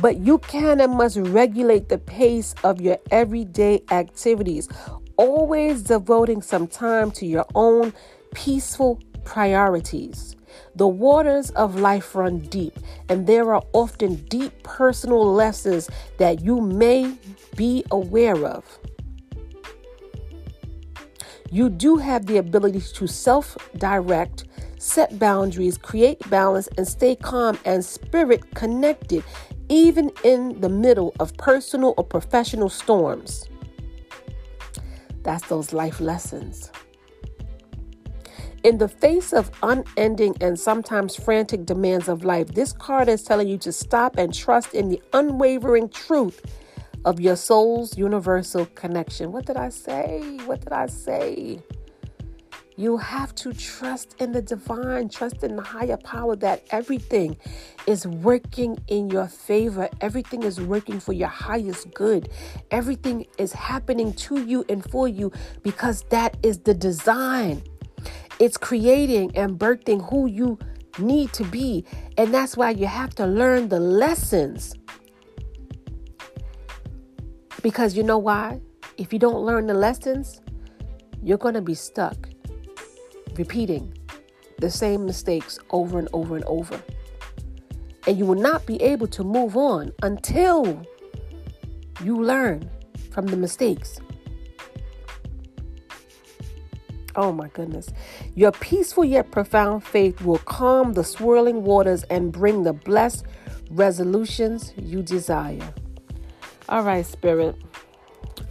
But 0.00 0.18
you 0.18 0.38
can 0.38 0.80
and 0.80 0.92
must 0.92 1.16
regulate 1.16 1.88
the 1.88 1.98
pace 1.98 2.54
of 2.62 2.80
your 2.80 2.98
everyday 3.10 3.82
activities, 3.90 4.68
always 5.16 5.82
devoting 5.82 6.42
some 6.42 6.68
time 6.68 7.10
to 7.12 7.26
your 7.26 7.46
own 7.56 7.92
peaceful 8.32 9.00
priorities. 9.24 10.36
The 10.74 10.88
waters 10.88 11.50
of 11.50 11.78
life 11.78 12.14
run 12.14 12.38
deep, 12.38 12.78
and 13.08 13.26
there 13.26 13.52
are 13.54 13.62
often 13.72 14.16
deep 14.26 14.62
personal 14.62 15.24
lessons 15.32 15.90
that 16.18 16.40
you 16.40 16.60
may 16.60 17.16
be 17.56 17.84
aware 17.90 18.46
of. 18.46 18.78
You 21.50 21.70
do 21.70 21.96
have 21.96 22.26
the 22.26 22.36
ability 22.36 22.80
to 22.80 23.06
self 23.06 23.56
direct, 23.76 24.44
set 24.78 25.18
boundaries, 25.18 25.78
create 25.78 26.18
balance, 26.28 26.68
and 26.76 26.86
stay 26.86 27.16
calm 27.16 27.58
and 27.64 27.84
spirit 27.84 28.54
connected, 28.54 29.24
even 29.68 30.12
in 30.24 30.60
the 30.60 30.68
middle 30.68 31.14
of 31.18 31.36
personal 31.38 31.94
or 31.96 32.04
professional 32.04 32.68
storms. 32.68 33.48
That's 35.22 35.46
those 35.48 35.72
life 35.72 36.00
lessons. 36.00 36.70
In 38.64 38.78
the 38.78 38.88
face 38.88 39.32
of 39.32 39.52
unending 39.62 40.36
and 40.40 40.58
sometimes 40.58 41.14
frantic 41.14 41.64
demands 41.64 42.08
of 42.08 42.24
life, 42.24 42.48
this 42.48 42.72
card 42.72 43.08
is 43.08 43.22
telling 43.22 43.46
you 43.46 43.56
to 43.58 43.70
stop 43.70 44.16
and 44.18 44.34
trust 44.34 44.74
in 44.74 44.88
the 44.88 45.00
unwavering 45.12 45.88
truth 45.88 46.44
of 47.04 47.20
your 47.20 47.36
soul's 47.36 47.96
universal 47.96 48.66
connection. 48.74 49.30
What 49.30 49.46
did 49.46 49.56
I 49.56 49.68
say? 49.68 50.38
What 50.44 50.60
did 50.60 50.72
I 50.72 50.86
say? 50.86 51.62
You 52.76 52.96
have 52.96 53.32
to 53.36 53.52
trust 53.52 54.16
in 54.20 54.32
the 54.32 54.42
divine, 54.42 55.08
trust 55.08 55.44
in 55.44 55.54
the 55.54 55.62
higher 55.62 55.96
power 55.96 56.34
that 56.36 56.64
everything 56.70 57.36
is 57.86 58.08
working 58.08 58.76
in 58.88 59.08
your 59.08 59.28
favor. 59.28 59.88
Everything 60.00 60.42
is 60.42 60.60
working 60.60 60.98
for 60.98 61.12
your 61.12 61.28
highest 61.28 61.94
good. 61.94 62.28
Everything 62.72 63.24
is 63.38 63.52
happening 63.52 64.12
to 64.14 64.44
you 64.44 64.64
and 64.68 64.88
for 64.90 65.06
you 65.06 65.30
because 65.62 66.02
that 66.10 66.36
is 66.42 66.58
the 66.58 66.74
design. 66.74 67.62
It's 68.38 68.56
creating 68.56 69.36
and 69.36 69.58
birthing 69.58 70.08
who 70.08 70.26
you 70.26 70.58
need 70.98 71.32
to 71.32 71.44
be. 71.44 71.84
And 72.16 72.32
that's 72.32 72.56
why 72.56 72.70
you 72.70 72.86
have 72.86 73.14
to 73.16 73.26
learn 73.26 73.68
the 73.68 73.80
lessons 73.80 74.74
because 77.62 77.96
you 77.96 78.02
know 78.02 78.18
why? 78.18 78.60
If 78.96 79.12
you 79.12 79.18
don't 79.18 79.44
learn 79.44 79.66
the 79.66 79.74
lessons, 79.74 80.40
you're 81.22 81.38
going 81.38 81.54
to 81.54 81.62
be 81.62 81.74
stuck 81.74 82.28
repeating 83.36 83.92
the 84.58 84.70
same 84.70 85.04
mistakes 85.04 85.58
over 85.70 85.98
and 85.98 86.08
over 86.12 86.36
and 86.36 86.44
over. 86.44 86.80
And 88.06 88.18
you 88.18 88.24
will 88.24 88.40
not 88.40 88.66
be 88.66 88.80
able 88.82 89.06
to 89.08 89.22
move 89.22 89.56
on 89.56 89.92
until 90.02 90.82
you 92.02 92.22
learn 92.22 92.70
from 93.10 93.26
the 93.26 93.36
mistakes. 93.36 94.00
Oh 97.18 97.32
my 97.32 97.48
goodness. 97.48 97.88
Your 98.36 98.52
peaceful 98.52 99.04
yet 99.04 99.32
profound 99.32 99.82
faith 99.82 100.22
will 100.22 100.38
calm 100.38 100.92
the 100.92 101.02
swirling 101.02 101.64
waters 101.64 102.04
and 102.04 102.30
bring 102.30 102.62
the 102.62 102.72
blessed 102.72 103.24
resolutions 103.70 104.72
you 104.76 105.02
desire. 105.02 105.74
All 106.68 106.84
right, 106.84 107.04
Spirit. 107.04 107.56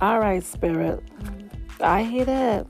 All 0.02 0.20
right, 0.20 0.44
Spirit. 0.44 1.02
I 1.80 2.04
hear 2.04 2.26
that. 2.26 2.68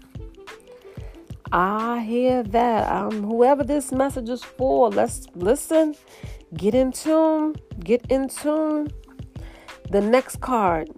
I 1.52 2.02
hear 2.02 2.44
that. 2.44 2.92
Um, 2.92 3.24
whoever 3.24 3.64
this 3.64 3.92
message 3.92 4.30
is 4.30 4.44
for, 4.44 4.92
let's 4.92 5.26
listen. 5.34 5.96
Get 6.54 6.76
in 6.76 6.92
tune. 6.92 7.56
Get 7.80 8.06
in 8.12 8.30
tune. 8.30 8.90
The 9.90 10.02
next 10.02 10.42
card 10.42 10.90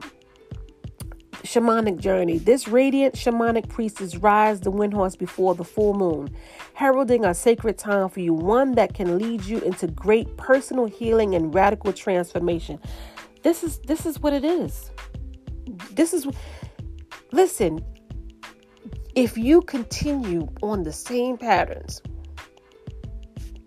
shamanic 1.44 2.00
journey. 2.00 2.38
This 2.38 2.68
radiant 2.68 3.16
shamanic 3.16 3.70
priestess 3.70 4.16
rides 4.18 4.62
the 4.62 4.72
wind 4.72 4.94
horse 4.94 5.16
before 5.16 5.56
the 5.56 5.64
full 5.64 5.94
moon, 5.94 6.30
heralding 6.74 7.26
a 7.26 7.34
sacred 7.34 7.78
time 7.78 8.10
for 8.10 8.20
you, 8.20 8.34
one 8.34 8.74
that 8.74 8.94
can 8.94 9.18
lead 9.18 9.46
you 9.46 9.60
into 9.60 9.88
great 9.88 10.38
personal 10.38 10.86
healing 10.86 11.36
and 11.36 11.54
radical 11.54 11.94
transformation. 11.94 12.80
This 13.44 13.64
is 13.64 13.80
this 13.80 14.06
is 14.06 14.20
what 14.20 14.34
it 14.34 14.44
is. 14.44 14.92
This 15.92 16.14
is 16.14 16.28
listen, 17.32 17.84
if 19.16 19.38
you 19.38 19.62
continue 19.62 20.48
on 20.62 20.84
the 20.84 20.94
same 20.94 21.38
patterns, 21.38 22.02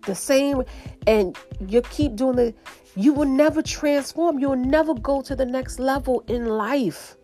the 0.05 0.15
same 0.15 0.63
and 1.07 1.37
you 1.67 1.81
keep 1.81 2.15
doing 2.15 2.35
the 2.35 2.53
you 2.95 3.13
will 3.13 3.27
never 3.27 3.61
transform. 3.61 4.37
You'll 4.37 4.55
never 4.55 4.93
go 4.93 5.21
to 5.21 5.35
the 5.35 5.45
next 5.45 5.79
level 5.79 6.23
in 6.27 6.45
life. 6.45 7.15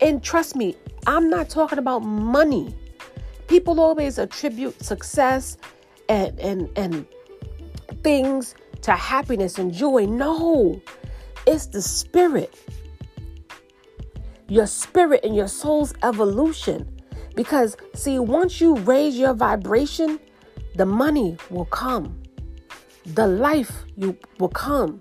And 0.00 0.22
trust 0.22 0.56
me, 0.56 0.76
I'm 1.06 1.30
not 1.30 1.48
talking 1.48 1.78
about 1.78 2.00
money. 2.00 2.74
People 3.48 3.80
always 3.80 4.18
attribute 4.18 4.82
success 4.82 5.56
and 6.08 6.38
and 6.40 6.68
and 6.76 7.06
things 8.02 8.54
to 8.82 8.92
happiness 8.92 9.58
and 9.58 9.72
joy. 9.72 10.06
No, 10.06 10.80
it's 11.46 11.66
the 11.66 11.82
spirit. 11.82 12.54
Your 14.48 14.66
spirit 14.66 15.24
and 15.24 15.34
your 15.34 15.48
soul's 15.48 15.94
evolution. 16.02 16.92
Because, 17.34 17.76
see, 17.94 18.18
once 18.18 18.60
you 18.60 18.76
raise 18.76 19.18
your 19.18 19.34
vibration, 19.34 20.18
the 20.76 20.86
money 20.86 21.36
will 21.50 21.66
come, 21.66 22.22
the 23.04 23.26
life 23.26 23.84
you 23.96 24.16
will 24.38 24.48
come, 24.48 25.00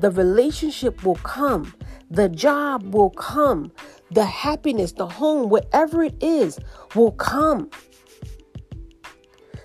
the 0.00 0.10
relationship 0.10 1.04
will 1.04 1.16
come, 1.16 1.72
the 2.10 2.28
job 2.28 2.94
will 2.94 3.10
come, 3.10 3.70
the 4.10 4.24
happiness, 4.24 4.92
the 4.92 5.06
home, 5.06 5.48
whatever 5.48 6.02
it 6.02 6.14
is, 6.20 6.58
will 6.94 7.12
come. 7.12 7.70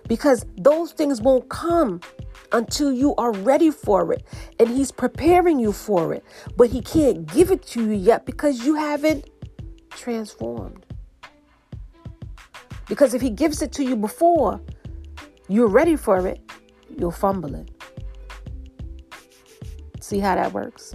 Because 0.07 0.45
those 0.57 0.91
things 0.91 1.21
won't 1.21 1.49
come 1.49 2.01
until 2.51 2.91
you 2.91 3.15
are 3.15 3.31
ready 3.31 3.71
for 3.71 4.11
it. 4.11 4.25
And 4.59 4.69
He's 4.69 4.91
preparing 4.91 5.59
you 5.59 5.71
for 5.71 6.13
it. 6.13 6.23
But 6.57 6.69
He 6.69 6.81
can't 6.81 7.25
give 7.25 7.51
it 7.51 7.63
to 7.67 7.85
you 7.85 7.93
yet 7.93 8.25
because 8.25 8.65
you 8.65 8.75
haven't 8.75 9.29
transformed. 9.91 10.85
Because 12.87 13.13
if 13.13 13.21
He 13.21 13.29
gives 13.29 13.61
it 13.61 13.71
to 13.73 13.83
you 13.83 13.95
before 13.95 14.59
you're 15.47 15.67
ready 15.67 15.95
for 15.95 16.27
it, 16.27 16.41
you'll 16.97 17.11
fumble 17.11 17.55
it. 17.55 17.69
See 20.01 20.19
how 20.19 20.35
that 20.35 20.51
works? 20.51 20.93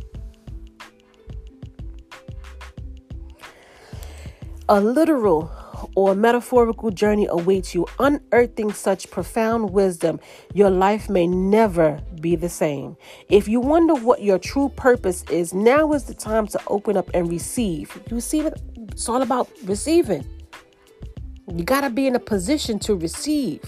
A 4.69 4.81
literal 4.81 5.49
or 5.95 6.17
metaphorical 6.17 6.91
journey 6.91 7.29
awaits 7.31 7.73
you, 7.73 7.87
unearthing 8.01 8.73
such 8.73 9.09
profound 9.13 9.71
wisdom, 9.71 10.19
your 10.55 10.71
life 10.71 11.09
may 11.09 11.29
never 11.29 12.01
be 12.21 12.35
the 12.35 12.49
same. 12.49 12.97
If 13.29 13.47
you 13.47 13.61
wonder 13.61 13.95
what 13.95 14.23
your 14.23 14.41
true 14.41 14.71
purpose 14.71 15.23
is, 15.31 15.55
now 15.55 15.93
is 15.93 16.05
the 16.05 16.15
time 16.15 16.49
to 16.49 16.61
open 16.67 16.97
up 16.97 17.09
and 17.15 17.31
receive. 17.31 17.97
You 18.11 18.21
see, 18.21 18.41
it's 18.41 19.09
all 19.09 19.23
about 19.23 19.49
receiving. 19.65 20.27
You 21.55 21.63
got 21.63 21.83
to 21.83 21.91
be 21.91 22.09
in 22.09 22.17
a 22.17 22.21
position 22.21 22.81
to 22.81 22.97
receive. 22.97 23.63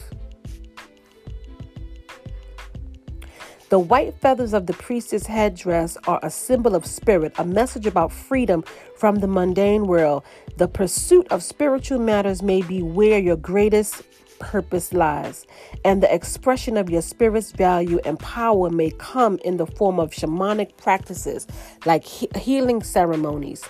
The 3.70 3.78
white 3.78 4.14
feathers 4.14 4.54
of 4.54 4.66
the 4.66 4.72
priestess 4.72 5.26
headdress 5.26 5.98
are 6.06 6.18
a 6.22 6.30
symbol 6.30 6.74
of 6.74 6.86
spirit, 6.86 7.34
a 7.38 7.44
message 7.44 7.86
about 7.86 8.10
freedom 8.12 8.64
from 8.96 9.16
the 9.16 9.26
mundane 9.26 9.86
world. 9.86 10.24
The 10.56 10.68
pursuit 10.68 11.26
of 11.30 11.42
spiritual 11.42 11.98
matters 11.98 12.42
may 12.42 12.62
be 12.62 12.82
where 12.82 13.18
your 13.18 13.36
greatest 13.36 14.02
purpose 14.38 14.94
lies, 14.94 15.46
and 15.84 16.02
the 16.02 16.12
expression 16.14 16.78
of 16.78 16.88
your 16.88 17.02
spirit's 17.02 17.52
value 17.52 18.00
and 18.06 18.18
power 18.18 18.70
may 18.70 18.90
come 18.92 19.38
in 19.44 19.58
the 19.58 19.66
form 19.66 20.00
of 20.00 20.12
shamanic 20.12 20.78
practices 20.78 21.46
like 21.84 22.04
he- 22.04 22.30
healing 22.36 22.82
ceremonies. 22.82 23.68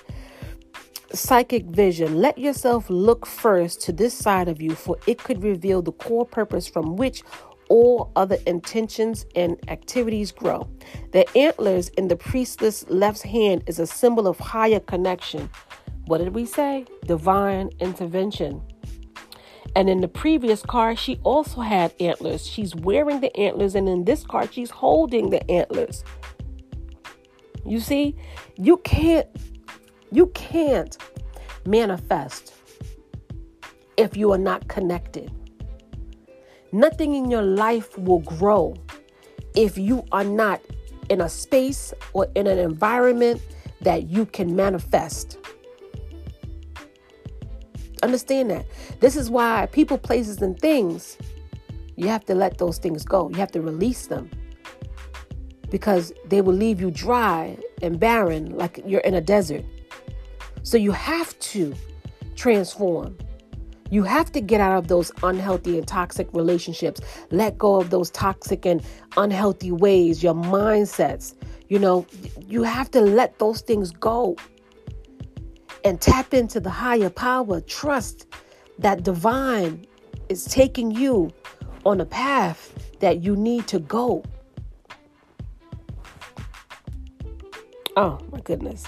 Psychic 1.13 1.65
vision. 1.65 2.21
Let 2.21 2.37
yourself 2.37 2.91
look 2.91 3.25
first 3.25 3.81
to 3.83 3.93
this 3.93 4.13
side 4.13 4.47
of 4.47 4.61
you, 4.61 4.75
for 4.75 4.97
it 5.07 5.25
could 5.25 5.43
reveal 5.43 5.81
the 5.81 5.91
core 5.91 6.27
purpose 6.27 6.69
from 6.69 6.97
which 6.97 7.23
all 7.69 8.13
other 8.17 8.39
intentions 8.47 9.27
and 9.35 9.59
activities 9.69 10.33
grow. 10.33 10.69
The 11.13 11.29
antlers 11.37 11.89
in 11.91 12.09
the 12.09 12.17
priestess 12.17 12.85
left 12.89 13.23
hand 13.23 13.65
is 13.67 13.79
a 13.79 13.87
symbol 13.87 14.27
of 14.27 14.39
higher 14.39 14.81
connection. 14.81 15.51
What 16.07 16.19
did 16.19 16.35
we 16.35 16.47
say? 16.47 16.87
Divine 17.05 17.71
intervention. 17.81 18.63
And 19.77 19.89
in 19.91 20.01
the 20.01 20.09
previous 20.09 20.63
card, 20.63 20.99
she 20.99 21.21
also 21.23 21.61
had 21.61 21.93
antlers. 22.01 22.47
She's 22.47 22.75
wearing 22.75 23.21
the 23.21 23.37
antlers, 23.37 23.75
and 23.75 23.89
in 23.89 24.05
this 24.05 24.25
card, 24.25 24.53
she's 24.53 24.71
holding 24.71 25.31
the 25.31 25.49
antlers. 25.51 26.03
You 27.67 27.81
see, 27.81 28.17
you 28.57 28.79
can't 28.79 29.29
you 30.11 30.29
can't 30.29 30.97
manifest 31.67 32.55
if 33.99 34.17
you 34.17 34.33
are 34.33 34.39
not 34.39 34.69
connected. 34.69 35.31
Nothing 36.73 37.15
in 37.15 37.31
your 37.31 37.43
life 37.43 37.97
will 37.99 38.21
grow 38.21 38.77
if 39.55 39.79
you 39.79 40.05
are 40.13 40.25
not 40.25 40.61
in 41.09 41.21
a 41.21 41.29
space 41.29 41.95
or 42.13 42.27
in 42.35 42.47
an 42.47 42.59
environment 42.59 43.41
that 43.81 44.09
you 44.09 44.27
can 44.27 44.55
manifest. 44.55 45.39
Understand 48.03 48.51
that. 48.51 48.67
This 49.01 49.17
is 49.17 49.31
why 49.31 49.67
people, 49.73 49.99
places, 49.99 50.43
and 50.43 50.59
things 50.59 51.17
You 51.99 52.07
have 52.07 52.25
to 52.27 52.35
let 52.35 52.59
those 52.59 52.79
things 52.79 53.05
go. 53.05 53.29
You 53.29 53.39
have 53.39 53.51
to 53.51 53.61
release 53.61 54.07
them 54.07 54.31
because 55.69 56.13
they 56.29 56.41
will 56.41 56.55
leave 56.55 56.81
you 56.81 56.93
dry 56.93 57.59
and 57.83 57.99
barren 57.99 58.57
like 58.57 58.81
you're 58.87 59.01
in 59.01 59.15
a 59.15 59.21
desert. 59.21 59.65
So 60.63 60.77
you 60.77 60.93
have 60.93 61.37
to 61.41 61.75
transform. 62.37 63.19
You 63.91 64.03
have 64.05 64.31
to 64.33 64.41
get 64.41 64.61
out 64.61 64.77
of 64.77 64.89
those 64.89 65.11
unhealthy 65.23 65.79
and 65.79 65.87
toxic 65.87 66.29
relationships. 66.33 67.01
Let 67.31 67.59
go 67.59 67.81
of 67.81 67.91
those 67.91 68.11
toxic 68.11 68.67
and 68.67 68.83
unhealthy 69.17 69.73
ways, 69.73 70.23
your 70.23 70.35
mindsets. 70.35 71.35
You 71.69 71.79
know, 71.79 72.07
you 72.47 72.63
have 72.63 72.91
to 72.93 73.01
let 73.01 73.39
those 73.39 73.61
things 73.61 73.91
go 73.91 74.37
and 75.85 76.01
tap 76.01 76.35
into 76.35 76.61
the 76.61 76.71
higher 76.71 77.11
power. 77.11 77.61
Trust 77.61 78.27
that 78.79 79.03
divine 79.03 79.87
is 80.29 80.45
taking 80.45 80.91
you 80.91 81.33
on 81.85 82.01
a 82.01 82.07
path 82.07 82.73
that 83.01 83.23
you 83.23 83.37
need 83.37 83.67
to 83.69 83.79
go. 83.79 84.23
Oh 87.97 88.19
my 88.31 88.41
goodness. 88.41 88.85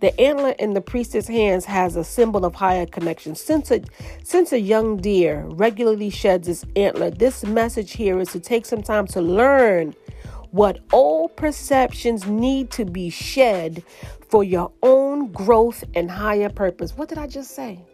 The 0.00 0.18
antler 0.18 0.50
in 0.58 0.72
the 0.72 0.80
priestess 0.80 1.28
hands 1.28 1.66
has 1.66 1.94
a 1.94 2.04
symbol 2.04 2.46
of 2.46 2.54
higher 2.54 2.86
connection. 2.86 3.34
Since 3.34 3.70
a, 3.70 3.82
since 4.24 4.52
a 4.52 4.58
young 4.58 4.96
deer 4.96 5.44
regularly 5.48 6.08
sheds 6.08 6.48
its 6.48 6.64
antler, 6.74 7.10
this 7.10 7.44
message 7.44 7.92
here 7.92 8.18
is 8.18 8.28
to 8.32 8.40
take 8.40 8.64
some 8.64 8.82
time 8.82 9.06
to 9.08 9.20
learn 9.20 9.94
what 10.52 10.80
old 10.92 11.36
perceptions 11.36 12.26
need 12.26 12.70
to 12.70 12.86
be 12.86 13.10
shed 13.10 13.84
for 14.30 14.42
your 14.42 14.72
own 14.82 15.30
growth 15.32 15.84
and 15.94 16.10
higher 16.10 16.48
purpose. 16.48 16.96
What 16.96 17.10
did 17.10 17.18
I 17.18 17.26
just 17.26 17.50
say? 17.50 17.84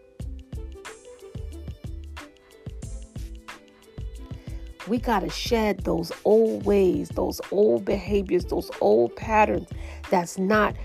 We 4.87 4.99
got 4.99 5.21
to 5.21 5.31
shed 5.31 5.81
those 5.81 6.13
old 6.25 6.65
ways, 6.65 7.09
those 7.09 7.41
old 7.51 7.85
behaviors, 7.85 8.45
those 8.45 8.71
old 8.81 9.17
patterns 9.17 9.69
that's 10.11 10.39
not 10.39 10.77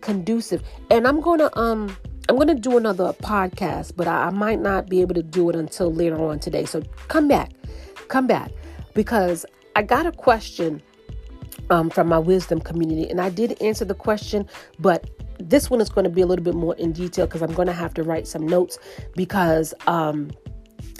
conducive. 0.00 0.62
And 0.90 1.06
I'm 1.06 1.22
to 1.22 1.58
um 1.58 1.96
I'm 2.28 2.38
to 2.38 2.54
do 2.54 2.76
another 2.76 3.12
podcast, 3.14 3.92
but 3.96 4.06
I, 4.06 4.26
I 4.26 4.30
might 4.30 4.60
not 4.60 4.88
be 4.88 5.00
able 5.00 5.14
to 5.14 5.22
do 5.22 5.48
it 5.48 5.56
until 5.56 5.92
later 5.92 6.22
on 6.22 6.38
today. 6.38 6.66
So 6.66 6.82
come 7.08 7.26
back. 7.26 7.52
Come 8.08 8.26
back 8.26 8.52
because 8.94 9.46
I 9.76 9.82
got 9.82 10.06
a 10.06 10.12
question 10.12 10.82
um, 11.70 11.90
from 11.90 12.08
my 12.08 12.18
wisdom 12.18 12.60
community, 12.60 13.08
and 13.08 13.20
I 13.20 13.30
did 13.30 13.60
answer 13.62 13.84
the 13.84 13.94
question, 13.94 14.46
but 14.78 15.10
this 15.38 15.70
one 15.70 15.80
is 15.80 15.88
going 15.88 16.04
to 16.04 16.10
be 16.10 16.20
a 16.20 16.26
little 16.26 16.44
bit 16.44 16.54
more 16.54 16.74
in 16.76 16.92
detail 16.92 17.26
because 17.26 17.42
I'm 17.42 17.52
going 17.52 17.68
to 17.68 17.74
have 17.74 17.94
to 17.94 18.02
write 18.02 18.26
some 18.26 18.46
notes 18.46 18.78
because 19.14 19.72
um, 19.86 20.30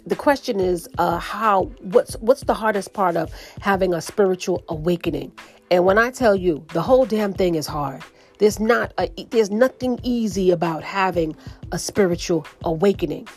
the 0.06 0.16
question 0.16 0.60
is 0.60 0.88
uh, 0.98 1.18
how 1.18 1.64
what's 1.80 2.14
what's 2.20 2.42
the 2.44 2.54
hardest 2.54 2.92
part 2.94 3.16
of 3.16 3.32
having 3.60 3.92
a 3.92 4.00
spiritual 4.00 4.64
awakening 4.68 5.30
and 5.70 5.84
when 5.84 5.98
i 5.98 6.10
tell 6.10 6.34
you 6.34 6.64
the 6.72 6.80
whole 6.80 7.04
damn 7.04 7.32
thing 7.32 7.54
is 7.54 7.66
hard 7.66 8.02
there's 8.38 8.60
not 8.60 8.92
a, 8.98 9.08
there's 9.30 9.50
nothing 9.50 9.98
easy 10.02 10.50
about 10.50 10.82
having 10.82 11.36
a 11.72 11.78
spiritual 11.78 12.46
awakening. 12.64 13.28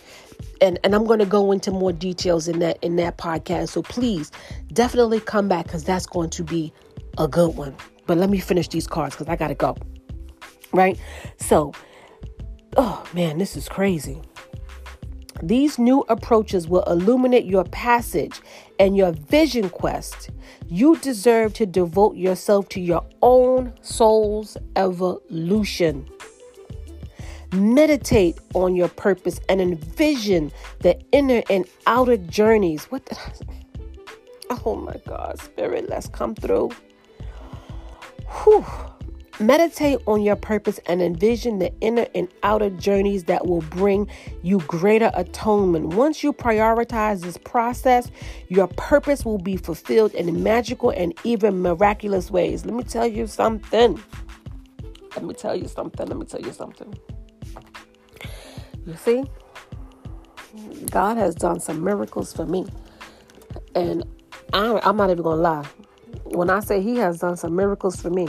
And 0.59 0.79
and 0.83 0.95
i'm 0.95 1.05
going 1.05 1.19
to 1.19 1.25
go 1.25 1.51
into 1.51 1.71
more 1.71 1.91
details 1.91 2.47
in 2.47 2.59
that 2.59 2.77
in 2.81 2.95
that 2.97 3.17
podcast. 3.17 3.69
So 3.69 3.81
please 3.81 4.31
definitely 4.73 5.19
come 5.19 5.47
back 5.47 5.65
because 5.65 5.83
that's 5.83 6.05
going 6.05 6.29
to 6.31 6.43
be 6.43 6.73
a 7.17 7.27
good 7.27 7.55
one. 7.55 7.75
But 8.05 8.17
let 8.17 8.29
me 8.29 8.39
finish 8.39 8.67
these 8.67 8.87
cards 8.87 9.15
because 9.15 9.27
i 9.27 9.35
gotta 9.35 9.55
go. 9.55 9.75
Right? 10.73 10.99
So 11.37 11.73
oh 12.77 13.03
man 13.13 13.37
this 13.37 13.55
is 13.57 13.67
crazy. 13.67 14.21
These 15.43 15.79
new 15.79 16.01
approaches 16.01 16.67
will 16.67 16.83
illuminate 16.83 17.45
your 17.45 17.63
passage 17.63 18.41
and 18.82 18.98
your 18.98 19.12
vision 19.12 19.70
quest. 19.70 20.32
You 20.67 20.98
deserve 20.98 21.54
to 21.54 21.67
devote 21.67 22.15
yourself 22.15 22.67
to 22.70 22.82
your 22.82 23.06
own 23.22 23.74
soul's 23.82 24.58
evolution. 24.76 26.10
Meditate 27.54 28.39
on 28.56 28.76
your 28.76 28.88
purpose 28.88 29.39
and 29.48 29.62
envision 29.62 30.52
the 30.80 31.00
inner 31.12 31.44
and 31.48 31.65
outer 31.86 32.17
journeys. 32.17 32.86
What 32.86 33.06
the, 33.06 33.17
Oh 34.65 34.76
my 34.76 34.96
God, 35.08 35.39
Spirit, 35.39 35.88
let's 35.88 36.08
come 36.08 36.34
through. 36.34 36.72
Whew. 38.44 38.65
Meditate 39.39 40.00
on 40.06 40.22
your 40.22 40.36
purpose 40.36 40.80
and 40.86 41.02
envision 41.02 41.60
the 41.60 41.74
inner 41.82 42.06
and 42.13 42.28
outer 42.44 42.70
journeys 42.70 43.24
that 43.24 43.48
will 43.48 43.62
bring 43.62 44.08
you 44.44 44.60
greater 44.67 45.10
attunement. 45.13 45.94
Once 45.94 46.24
you 46.24 46.32
prioritize 46.32 47.22
this 47.22 47.38
process, 47.38 48.12
your 48.50 48.67
purpose 48.67 49.26
will 49.26 49.39
be 49.39 49.58
fulfilled 49.58 50.13
in 50.13 50.44
magical 50.44 50.91
and 50.91 51.17
even 51.24 51.62
miraculous 51.62 52.30
ways. 52.30 52.65
Let 52.65 52.76
me 52.76 52.84
tell 52.84 53.08
you 53.08 53.26
something. 53.26 54.00
Let 55.15 55.26
me 55.26 55.34
tell 55.34 55.56
you 55.56 55.67
something. 55.67 56.08
Let 56.08 56.17
me 56.17 56.26
tell 56.26 56.41
you 56.41 56.54
something. 56.54 56.94
You 58.86 58.96
see, 58.96 59.24
God 60.89 61.17
has 61.17 61.36
done 61.36 61.60
some 61.60 61.84
miracles 61.84 62.34
for 62.34 62.46
me. 62.46 62.67
And 63.76 64.04
I, 64.54 64.80
I'm 64.84 64.98
not 64.98 65.10
even 65.10 65.24
going 65.24 65.38
to 65.38 65.41
lie. 65.41 65.65
When 66.26 66.50
I 66.50 66.60
say 66.60 66.82
He 66.82 66.98
has 66.98 67.20
done 67.20 67.38
some 67.38 67.56
miracles 67.56 68.02
for 68.02 68.10
me, 68.10 68.28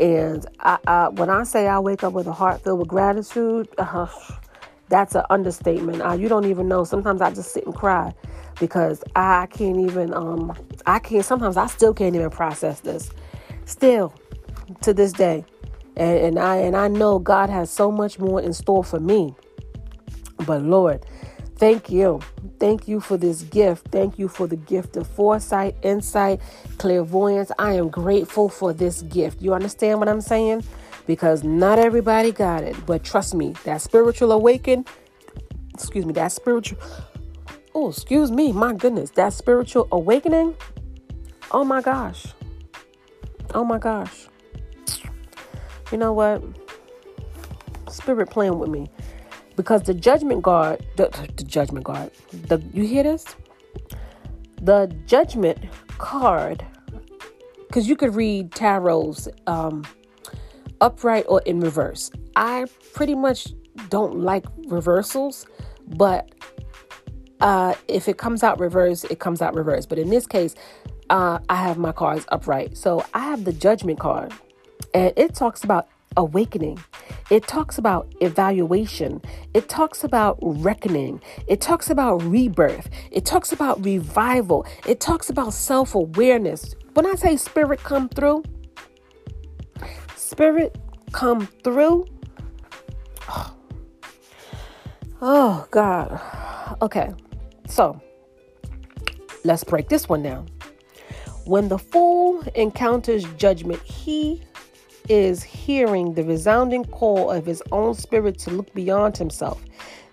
and 0.00 0.46
I, 0.60 0.78
I, 0.86 1.08
when 1.08 1.28
I 1.28 1.44
say 1.44 1.68
I 1.68 1.78
wake 1.78 2.02
up 2.02 2.14
with 2.14 2.26
a 2.26 2.32
heart 2.32 2.62
filled 2.64 2.78
with 2.80 2.88
gratitude, 2.88 3.68
uh, 3.78 4.06
that's 4.88 5.14
an 5.14 5.24
understatement. 5.30 6.00
Uh, 6.02 6.12
you 6.12 6.28
don't 6.28 6.46
even 6.46 6.68
know. 6.68 6.84
Sometimes 6.84 7.20
I 7.20 7.30
just 7.30 7.52
sit 7.52 7.66
and 7.66 7.74
cry 7.74 8.14
because 8.58 9.04
I 9.14 9.46
can't 9.46 9.78
even. 9.78 10.14
Um, 10.14 10.52
I 10.86 10.98
can't. 10.98 11.24
Sometimes 11.24 11.56
I 11.56 11.66
still 11.66 11.92
can't 11.94 12.14
even 12.16 12.30
process 12.30 12.80
this. 12.80 13.10
Still, 13.66 14.14
to 14.80 14.94
this 14.94 15.12
day, 15.12 15.44
and, 15.96 16.18
and 16.18 16.38
I 16.38 16.56
and 16.56 16.76
I 16.76 16.88
know 16.88 17.18
God 17.18 17.50
has 17.50 17.70
so 17.70 17.92
much 17.92 18.18
more 18.18 18.40
in 18.40 18.52
store 18.52 18.82
for 18.82 18.98
me. 18.98 19.34
But 20.46 20.62
Lord, 20.62 21.04
Thank 21.60 21.90
you. 21.90 22.20
Thank 22.58 22.88
you 22.88 23.00
for 23.00 23.18
this 23.18 23.42
gift. 23.42 23.88
Thank 23.88 24.18
you 24.18 24.28
for 24.28 24.46
the 24.46 24.56
gift 24.56 24.96
of 24.96 25.06
foresight, 25.06 25.76
insight, 25.82 26.40
clairvoyance. 26.78 27.52
I 27.58 27.74
am 27.74 27.90
grateful 27.90 28.48
for 28.48 28.72
this 28.72 29.02
gift. 29.02 29.42
You 29.42 29.52
understand 29.52 29.98
what 29.98 30.08
I'm 30.08 30.22
saying? 30.22 30.64
Because 31.06 31.44
not 31.44 31.78
everybody 31.78 32.32
got 32.32 32.62
it. 32.64 32.74
But 32.86 33.04
trust 33.04 33.34
me, 33.34 33.54
that 33.64 33.82
spiritual 33.82 34.32
awakening, 34.32 34.86
excuse 35.74 36.06
me, 36.06 36.14
that 36.14 36.32
spiritual, 36.32 36.78
oh, 37.74 37.90
excuse 37.90 38.32
me, 38.32 38.52
my 38.52 38.72
goodness, 38.72 39.10
that 39.10 39.34
spiritual 39.34 39.86
awakening, 39.92 40.56
oh 41.50 41.62
my 41.62 41.82
gosh. 41.82 42.24
Oh 43.52 43.66
my 43.66 43.78
gosh. 43.78 44.28
You 45.92 45.98
know 45.98 46.14
what? 46.14 46.42
Spirit 47.90 48.30
playing 48.30 48.58
with 48.58 48.70
me 48.70 48.88
because 49.56 49.82
the 49.82 49.94
judgment 49.94 50.42
guard 50.42 50.86
the, 50.96 51.08
the 51.36 51.44
judgment 51.44 51.84
guard 51.84 52.10
the 52.32 52.62
you 52.72 52.84
hear 52.84 53.02
this? 53.02 53.24
The 54.62 54.94
judgment 55.06 55.58
card 55.98 56.64
because 57.66 57.88
you 57.88 57.96
could 57.96 58.14
read 58.14 58.50
tarots 58.50 59.28
um, 59.46 59.84
upright 60.80 61.24
or 61.28 61.40
in 61.42 61.60
reverse. 61.60 62.10
I 62.36 62.66
pretty 62.94 63.14
much 63.14 63.48
don't 63.88 64.20
like 64.20 64.44
reversals 64.66 65.46
but 65.86 66.30
uh, 67.40 67.74
if 67.88 68.08
it 68.08 68.18
comes 68.18 68.42
out 68.42 68.60
reverse 68.60 69.04
it 69.04 69.18
comes 69.18 69.40
out 69.42 69.54
reverse. 69.54 69.86
But 69.86 69.98
in 69.98 70.10
this 70.10 70.26
case 70.26 70.54
uh, 71.10 71.38
i 71.48 71.56
have 71.56 71.78
my 71.78 71.92
cards 71.92 72.24
upright. 72.28 72.76
So 72.76 73.04
i 73.14 73.20
have 73.20 73.44
the 73.44 73.52
judgment 73.52 73.98
card 73.98 74.32
and 74.94 75.12
it 75.16 75.34
talks 75.34 75.64
about 75.64 75.88
awakening. 76.16 76.82
It 77.30 77.46
talks 77.46 77.78
about 77.78 78.12
evaluation. 78.20 79.22
It 79.54 79.68
talks 79.68 80.04
about 80.04 80.38
reckoning. 80.40 81.20
It 81.46 81.60
talks 81.60 81.90
about 81.90 82.22
rebirth. 82.22 82.88
It 83.10 83.24
talks 83.24 83.52
about 83.52 83.84
revival. 83.84 84.66
It 84.86 85.00
talks 85.00 85.30
about 85.30 85.52
self 85.52 85.94
awareness. 85.94 86.74
When 86.94 87.06
I 87.06 87.14
say 87.14 87.36
spirit 87.36 87.80
come 87.82 88.08
through, 88.08 88.44
spirit 90.16 90.76
come 91.12 91.46
through. 91.64 92.06
Oh, 95.22 95.66
God. 95.70 96.18
Okay, 96.80 97.12
so 97.66 98.00
let's 99.44 99.62
break 99.62 99.90
this 99.90 100.08
one 100.08 100.22
down. 100.22 100.48
When 101.44 101.68
the 101.68 101.78
fool 101.78 102.40
encounters 102.54 103.24
judgment, 103.34 103.82
he 103.82 104.42
is 105.10 105.42
hearing 105.42 106.14
the 106.14 106.22
resounding 106.22 106.84
call 106.84 107.30
of 107.30 107.44
his 107.44 107.62
own 107.72 107.94
spirit 107.94 108.38
to 108.38 108.50
look 108.50 108.72
beyond 108.72 109.16
himself. 109.16 109.60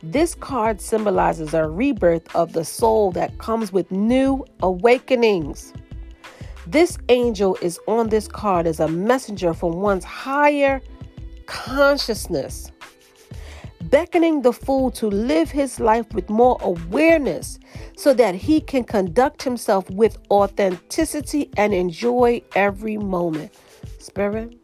This 0.01 0.33
card 0.33 0.81
symbolizes 0.81 1.53
a 1.53 1.67
rebirth 1.67 2.35
of 2.35 2.53
the 2.53 2.65
soul 2.65 3.11
that 3.11 3.37
comes 3.37 3.71
with 3.71 3.91
new 3.91 4.43
awakenings. 4.61 5.71
This 6.65 6.97
angel 7.09 7.57
is 7.61 7.79
on 7.87 8.09
this 8.09 8.27
card 8.27 8.65
as 8.65 8.79
a 8.79 8.87
messenger 8.87 9.53
from 9.53 9.73
one's 9.73 10.03
higher 10.03 10.81
consciousness. 11.45 12.71
beckoning 13.89 14.41
the 14.41 14.53
fool 14.53 14.91
to 14.91 15.07
live 15.07 15.49
his 15.49 15.79
life 15.79 16.11
with 16.13 16.29
more 16.29 16.57
awareness 16.61 17.59
so 17.95 18.13
that 18.13 18.35
he 18.35 18.59
can 18.59 18.83
conduct 18.83 19.43
himself 19.43 19.89
with 19.91 20.17
authenticity 20.29 21.49
and 21.57 21.73
enjoy 21.73 22.41
every 22.55 22.97
moment. 22.97 23.53
Spirit, 23.99 24.55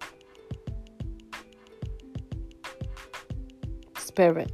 Spirit. 4.14 4.54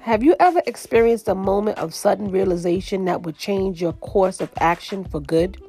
Have 0.00 0.22
you 0.22 0.34
ever 0.40 0.62
experienced 0.66 1.28
a 1.28 1.34
moment 1.34 1.76
of 1.76 1.92
sudden 1.92 2.30
realization 2.30 3.04
that 3.04 3.24
would 3.24 3.36
change 3.36 3.82
your 3.82 3.92
course 3.92 4.40
of 4.40 4.50
action 4.60 5.04
for 5.04 5.20
good? 5.20 5.62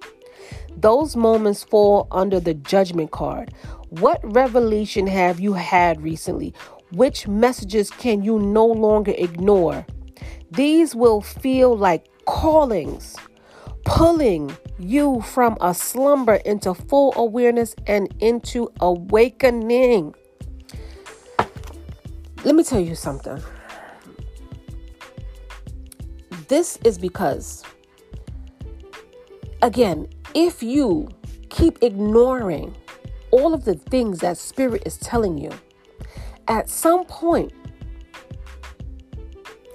Those 0.78 1.18
moments 1.18 1.66
fall 1.66 2.08
under 2.12 2.40
the 2.40 2.54
judgment 2.54 3.12
card. 3.12 3.54
What 3.90 4.22
revelation 4.24 5.06
have 5.06 5.42
you 5.42 5.52
had 5.52 6.02
recently? 6.02 6.54
Which 6.94 7.28
messages 7.28 7.90
can 7.92 8.24
you 8.24 8.40
no 8.40 8.66
longer 8.66 9.16
ignore? 9.18 9.86
These 10.50 10.96
will 10.96 11.20
feel 11.20 11.76
like 11.76 12.08
callings, 12.24 13.18
pulling 13.88 14.54
you 14.78 15.22
from 15.22 15.58
a 15.62 15.74
slumber 15.74 16.36
into 16.36 16.74
full 16.74 17.14
awareness 17.16 17.74
and 17.88 18.14
into 18.20 18.70
awakening. 18.82 20.14
Let 22.44 22.54
me 22.54 22.64
tell 22.64 22.82
you 22.82 22.96
something. 22.96 23.42
This 26.50 26.78
is 26.84 26.98
because, 26.98 27.64
again, 29.62 30.08
if 30.36 30.62
you 30.62 31.08
keep 31.50 31.82
ignoring 31.82 32.76
all 33.32 33.54
of 33.54 33.64
the 33.64 33.76
things 33.76 34.20
that 34.20 34.38
Spirit 34.38 34.84
is 34.86 34.98
telling 34.98 35.38
you, 35.38 35.52
at 36.50 36.70
some 36.70 37.06
point, 37.06 37.54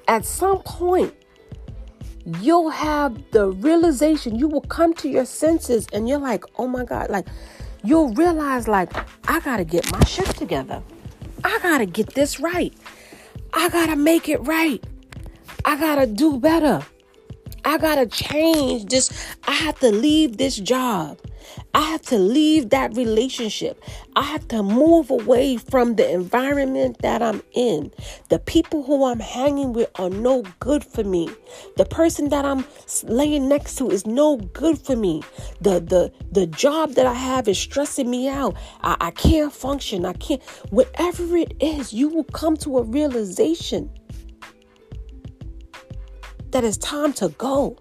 at 0.06 0.26
some 0.26 0.58
point, 0.62 1.14
you'll 2.40 2.70
have 2.70 3.30
the 3.32 3.50
realization, 3.50 4.36
you 4.36 4.48
will 4.48 4.62
come 4.62 4.94
to 4.94 5.08
your 5.08 5.24
senses 5.24 5.86
and 5.92 6.08
you're 6.08 6.18
like, 6.18 6.44
oh 6.58 6.66
my 6.66 6.84
God, 6.84 7.10
like 7.10 7.26
you'll 7.84 8.14
realize, 8.14 8.68
like, 8.68 8.92
I 9.28 9.40
gotta 9.40 9.64
get 9.64 9.90
my 9.92 10.04
shit 10.04 10.26
together. 10.26 10.82
I 11.44 11.58
gotta 11.62 11.86
get 11.86 12.14
this 12.14 12.38
right. 12.40 12.72
I 13.52 13.68
gotta 13.68 13.96
make 13.96 14.28
it 14.28 14.38
right. 14.46 14.82
I 15.64 15.76
gotta 15.76 16.06
do 16.06 16.38
better. 16.38 16.84
I 17.64 17.78
gotta 17.78 18.06
change 18.06 18.86
this. 18.86 19.34
I 19.46 19.52
have 19.52 19.78
to 19.80 19.90
leave 19.90 20.36
this 20.36 20.56
job. 20.56 21.18
I 21.74 21.80
have 21.82 22.02
to 22.02 22.18
leave 22.18 22.70
that 22.70 22.96
relationship. 22.96 23.82
I 24.16 24.22
have 24.22 24.46
to 24.48 24.62
move 24.62 25.10
away 25.10 25.56
from 25.56 25.96
the 25.96 26.10
environment 26.10 26.98
that 27.02 27.22
I'm 27.22 27.42
in. 27.52 27.90
The 28.28 28.38
people 28.38 28.82
who 28.82 29.04
I'm 29.04 29.20
hanging 29.20 29.72
with 29.72 29.90
are 29.96 30.10
no 30.10 30.42
good 30.60 30.84
for 30.84 31.04
me. 31.04 31.28
The 31.76 31.84
person 31.84 32.28
that 32.30 32.44
I'm 32.44 32.64
laying 33.04 33.48
next 33.48 33.76
to 33.76 33.90
is 33.90 34.06
no 34.06 34.36
good 34.36 34.78
for 34.78 34.96
me. 34.96 35.22
The 35.60 35.80
the 35.80 36.12
the 36.30 36.46
job 36.46 36.92
that 36.92 37.06
I 37.06 37.14
have 37.14 37.48
is 37.48 37.58
stressing 37.58 38.10
me 38.10 38.28
out. 38.28 38.56
I, 38.82 38.96
I 39.00 39.10
can't 39.12 39.52
function. 39.52 40.04
I 40.04 40.12
can't. 40.14 40.42
Whatever 40.70 41.36
it 41.36 41.54
is, 41.60 41.92
you 41.92 42.08
will 42.08 42.24
come 42.24 42.56
to 42.58 42.78
a 42.78 42.82
realization 42.82 43.90
that 46.50 46.64
it's 46.64 46.76
time 46.76 47.12
to 47.14 47.30
go. 47.30 47.78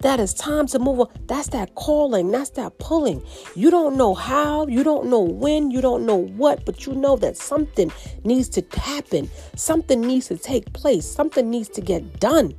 That 0.00 0.20
is 0.20 0.34
time 0.34 0.66
to 0.68 0.78
move 0.78 1.00
on. 1.00 1.08
That's 1.26 1.48
that 1.48 1.74
calling. 1.74 2.30
That's 2.30 2.50
that 2.50 2.78
pulling. 2.78 3.22
You 3.54 3.70
don't 3.70 3.96
know 3.96 4.14
how, 4.14 4.66
you 4.66 4.84
don't 4.84 5.06
know 5.06 5.20
when, 5.20 5.70
you 5.70 5.80
don't 5.80 6.04
know 6.04 6.16
what, 6.16 6.64
but 6.66 6.86
you 6.86 6.94
know 6.94 7.16
that 7.16 7.36
something 7.36 7.90
needs 8.24 8.48
to 8.50 8.64
happen. 8.78 9.30
Something 9.54 10.00
needs 10.02 10.28
to 10.28 10.36
take 10.36 10.72
place. 10.72 11.06
Something 11.06 11.50
needs 11.50 11.68
to 11.70 11.80
get 11.80 12.20
done. 12.20 12.54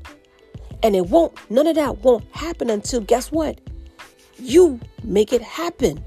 And 0.84 0.96
it 0.96 1.08
won't, 1.08 1.34
none 1.50 1.68
of 1.68 1.76
that 1.76 2.00
won't 2.00 2.26
happen 2.36 2.70
until 2.70 3.02
guess 3.02 3.32
what? 3.32 3.62
You 4.40 4.80
make 5.04 5.34
it 5.34 5.42
happen. 5.42 6.04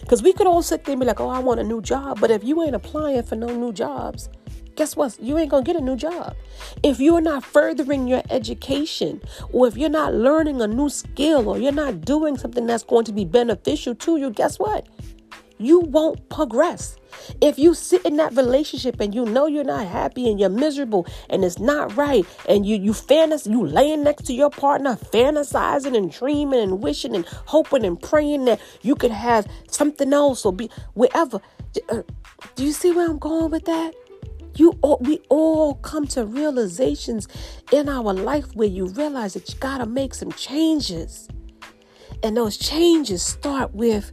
Because 0.00 0.22
we 0.22 0.32
could 0.32 0.46
all 0.46 0.62
sit 0.62 0.84
there 0.84 0.92
and 0.92 1.00
be 1.00 1.06
like, 1.06 1.20
oh, 1.20 1.28
I 1.28 1.38
want 1.40 1.60
a 1.60 1.64
new 1.64 1.82
job. 1.82 2.20
But 2.20 2.30
if 2.30 2.44
you 2.44 2.62
ain't 2.62 2.74
applying 2.74 3.22
for 3.22 3.34
no 3.34 3.48
new 3.48 3.72
jobs, 3.72 4.28
guess 4.78 4.94
what? 4.94 5.18
You 5.20 5.36
ain't 5.36 5.50
going 5.50 5.64
to 5.64 5.72
get 5.72 5.80
a 5.80 5.84
new 5.84 5.96
job. 5.96 6.36
If 6.84 7.00
you're 7.00 7.20
not 7.20 7.44
furthering 7.44 8.06
your 8.06 8.22
education, 8.30 9.20
or 9.52 9.66
if 9.66 9.76
you're 9.76 9.90
not 9.90 10.14
learning 10.14 10.62
a 10.62 10.68
new 10.68 10.88
skill, 10.88 11.48
or 11.48 11.58
you're 11.58 11.72
not 11.72 12.02
doing 12.02 12.38
something 12.38 12.64
that's 12.64 12.84
going 12.84 13.04
to 13.06 13.12
be 13.12 13.24
beneficial 13.24 13.96
to 13.96 14.16
you, 14.16 14.30
guess 14.30 14.58
what? 14.60 14.86
You 15.58 15.80
won't 15.80 16.28
progress. 16.28 16.96
If 17.40 17.58
you 17.58 17.74
sit 17.74 18.06
in 18.06 18.18
that 18.18 18.36
relationship 18.36 19.00
and 19.00 19.12
you 19.12 19.24
know 19.24 19.48
you're 19.48 19.64
not 19.64 19.88
happy 19.88 20.30
and 20.30 20.38
you're 20.38 20.48
miserable 20.48 21.08
and 21.28 21.44
it's 21.44 21.58
not 21.58 21.96
right, 21.96 22.24
and 22.48 22.64
you 22.64 22.76
you 22.76 22.94
fantasy, 22.94 23.50
you 23.50 23.66
laying 23.66 24.04
next 24.04 24.26
to 24.26 24.32
your 24.32 24.50
partner, 24.50 24.94
fantasizing 24.94 25.96
and 25.96 26.12
dreaming 26.12 26.60
and 26.60 26.80
wishing 26.80 27.16
and 27.16 27.26
hoping 27.26 27.84
and 27.84 28.00
praying 28.00 28.44
that 28.44 28.60
you 28.82 28.94
could 28.94 29.10
have 29.10 29.48
something 29.68 30.12
else 30.12 30.46
or 30.46 30.52
be 30.52 30.70
wherever. 30.94 31.40
Uh, 31.88 32.02
do 32.54 32.64
you 32.64 32.72
see 32.72 32.92
where 32.92 33.10
I'm 33.10 33.18
going 33.18 33.50
with 33.50 33.64
that? 33.64 33.92
You 34.56 34.78
all, 34.82 34.98
we 35.00 35.20
all 35.28 35.74
come 35.74 36.06
to 36.08 36.24
realizations 36.24 37.28
in 37.72 37.88
our 37.88 38.12
life 38.12 38.54
where 38.54 38.68
you 38.68 38.86
realize 38.86 39.34
that 39.34 39.48
you 39.48 39.54
got 39.60 39.78
to 39.78 39.86
make 39.86 40.14
some 40.14 40.32
changes. 40.32 41.28
And 42.22 42.36
those 42.36 42.56
changes 42.56 43.22
start 43.22 43.74
with 43.74 44.10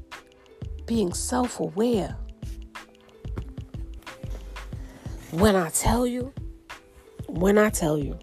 being 0.85 1.13
self 1.13 1.59
aware. 1.59 2.15
When 5.31 5.55
I 5.55 5.69
tell 5.69 6.05
you, 6.05 6.31
when 7.27 7.57
I 7.57 7.69
tell 7.69 7.97
you, 7.97 8.17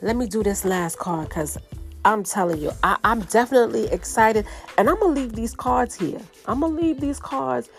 let 0.00 0.16
me 0.16 0.26
do 0.26 0.42
this 0.42 0.64
last 0.64 0.98
card 0.98 1.28
because 1.28 1.58
I'm 2.04 2.22
telling 2.22 2.60
you, 2.60 2.70
I, 2.82 2.98
am 3.04 3.20
definitely 3.22 3.86
excited. 3.86 4.46
And 4.78 4.88
I'm 4.88 4.98
going 5.00 5.14
to 5.14 5.20
leave 5.20 5.32
these 5.32 5.54
cards 5.54 5.94
here. 5.94 6.20
I'm 6.46 6.60
going 6.60 6.76
to 6.76 6.82
leave 6.82 7.00
these 7.00 7.18
cards 7.18 7.70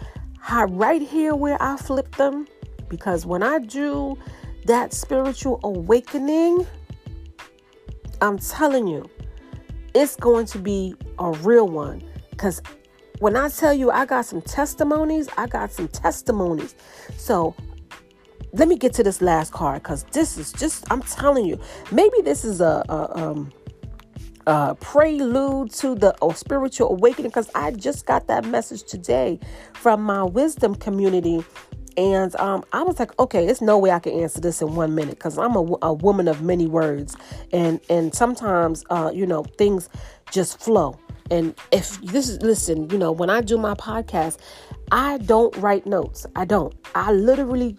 right 0.52 1.02
here 1.02 1.36
where 1.36 1.62
I 1.62 1.78
flipped 1.78 2.18
them 2.18 2.48
because 2.96 3.26
when 3.26 3.44
I 3.44 3.60
do 3.60 4.18
that 4.66 4.94
spiritual 4.94 5.60
awakening, 5.64 6.66
I'm 8.22 8.40
telling 8.40 8.88
you, 8.88 9.10
it's 9.94 10.16
going 10.16 10.46
to 10.48 10.58
be 10.58 10.96
a 11.20 11.32
real 11.32 11.68
one. 11.68 12.04
Because 12.32 12.62
when 13.20 13.36
I 13.36 13.50
tell 13.50 13.74
you 13.74 13.92
I 13.92 14.06
got 14.06 14.26
some 14.26 14.42
testimonies, 14.42 15.30
I 15.38 15.48
got 15.48 15.72
some 15.72 15.88
testimonies. 15.88 16.76
So 17.18 17.56
let 18.54 18.68
me 18.68 18.78
get 18.78 18.94
to 18.94 19.04
this 19.04 19.22
last 19.22 19.52
card 19.52 19.84
because 19.84 20.04
this 20.12 20.38
is 20.38 20.52
just, 20.54 20.90
I'm 20.92 21.02
telling 21.02 21.46
you, 21.46 21.60
maybe 21.92 22.22
this 22.24 22.46
is 22.46 22.62
a, 22.62 22.84
a 22.90 23.18
um, 23.18 23.52
uh, 24.48 24.74
prelude 24.76 25.72
to 25.72 25.96
the 25.96 26.16
oh, 26.22 26.32
spiritual 26.32 26.92
awakening 26.92 27.32
because 27.32 27.50
I 27.56 27.72
just 27.72 28.06
got 28.06 28.28
that 28.28 28.46
message 28.46 28.84
today 28.84 29.40
from 29.74 30.02
my 30.02 30.24
wisdom 30.24 30.76
community 30.76 31.44
and 31.98 32.36
um, 32.38 32.64
I 32.74 32.84
was 32.84 33.00
like, 33.00 33.18
okay, 33.20 33.46
there's 33.46 33.62
no 33.62 33.78
way 33.78 33.92
I 33.92 34.00
can 34.00 34.14
answer 34.20 34.42
this 34.42 34.62
in 34.62 34.76
one 34.76 34.96
minute 34.96 35.16
because 35.16 35.38
I'm 35.38 35.56
a, 35.56 35.78
a, 35.82 35.94
woman 35.94 36.28
of 36.28 36.42
many 36.42 36.68
words, 36.68 37.16
and 37.54 37.80
and 37.90 38.14
sometimes, 38.14 38.84
uh, 38.90 39.12
you 39.14 39.26
know, 39.26 39.44
things 39.44 39.90
just 40.32 40.60
flow. 40.60 41.00
And 41.32 41.56
if 41.72 42.00
this 42.02 42.30
is 42.30 42.42
listen, 42.42 42.90
you 42.90 42.98
know, 42.98 43.12
when 43.12 43.30
I 43.30 43.42
do 43.42 43.58
my 43.58 43.74
podcast, 43.76 44.38
I 44.92 45.18
don't 45.20 45.56
write 45.58 45.86
notes. 45.86 46.26
I 46.36 46.46
don't. 46.46 46.74
I 46.94 47.12
literally 47.12 47.78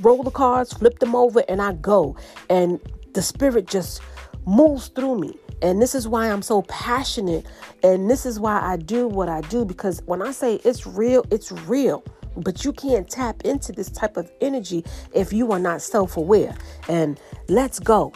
roll 0.00 0.22
the 0.22 0.30
cards, 0.30 0.72
flip 0.72 0.98
them 0.98 1.14
over, 1.14 1.44
and 1.48 1.60
I 1.60 1.74
go. 1.74 2.16
And 2.48 2.80
the 3.12 3.22
spirit 3.22 3.66
just 3.66 4.00
moves 4.46 4.88
through 4.88 5.20
me. 5.20 5.38
And 5.60 5.80
this 5.80 5.94
is 5.94 6.08
why 6.08 6.28
I'm 6.30 6.42
so 6.42 6.62
passionate. 6.62 7.46
And 7.84 8.10
this 8.10 8.26
is 8.26 8.40
why 8.40 8.60
I 8.60 8.76
do 8.76 9.06
what 9.06 9.28
I 9.28 9.42
do 9.42 9.64
because 9.64 10.02
when 10.06 10.20
I 10.20 10.32
say 10.32 10.56
it's 10.64 10.86
real, 10.86 11.24
it's 11.30 11.52
real. 11.52 12.02
But 12.36 12.64
you 12.64 12.72
can't 12.72 13.08
tap 13.08 13.42
into 13.44 13.72
this 13.72 13.90
type 13.90 14.16
of 14.16 14.30
energy 14.40 14.84
if 15.12 15.32
you 15.32 15.52
are 15.52 15.58
not 15.58 15.82
self 15.82 16.16
aware. 16.16 16.54
And 16.88 17.20
let's 17.48 17.78
go. 17.78 18.12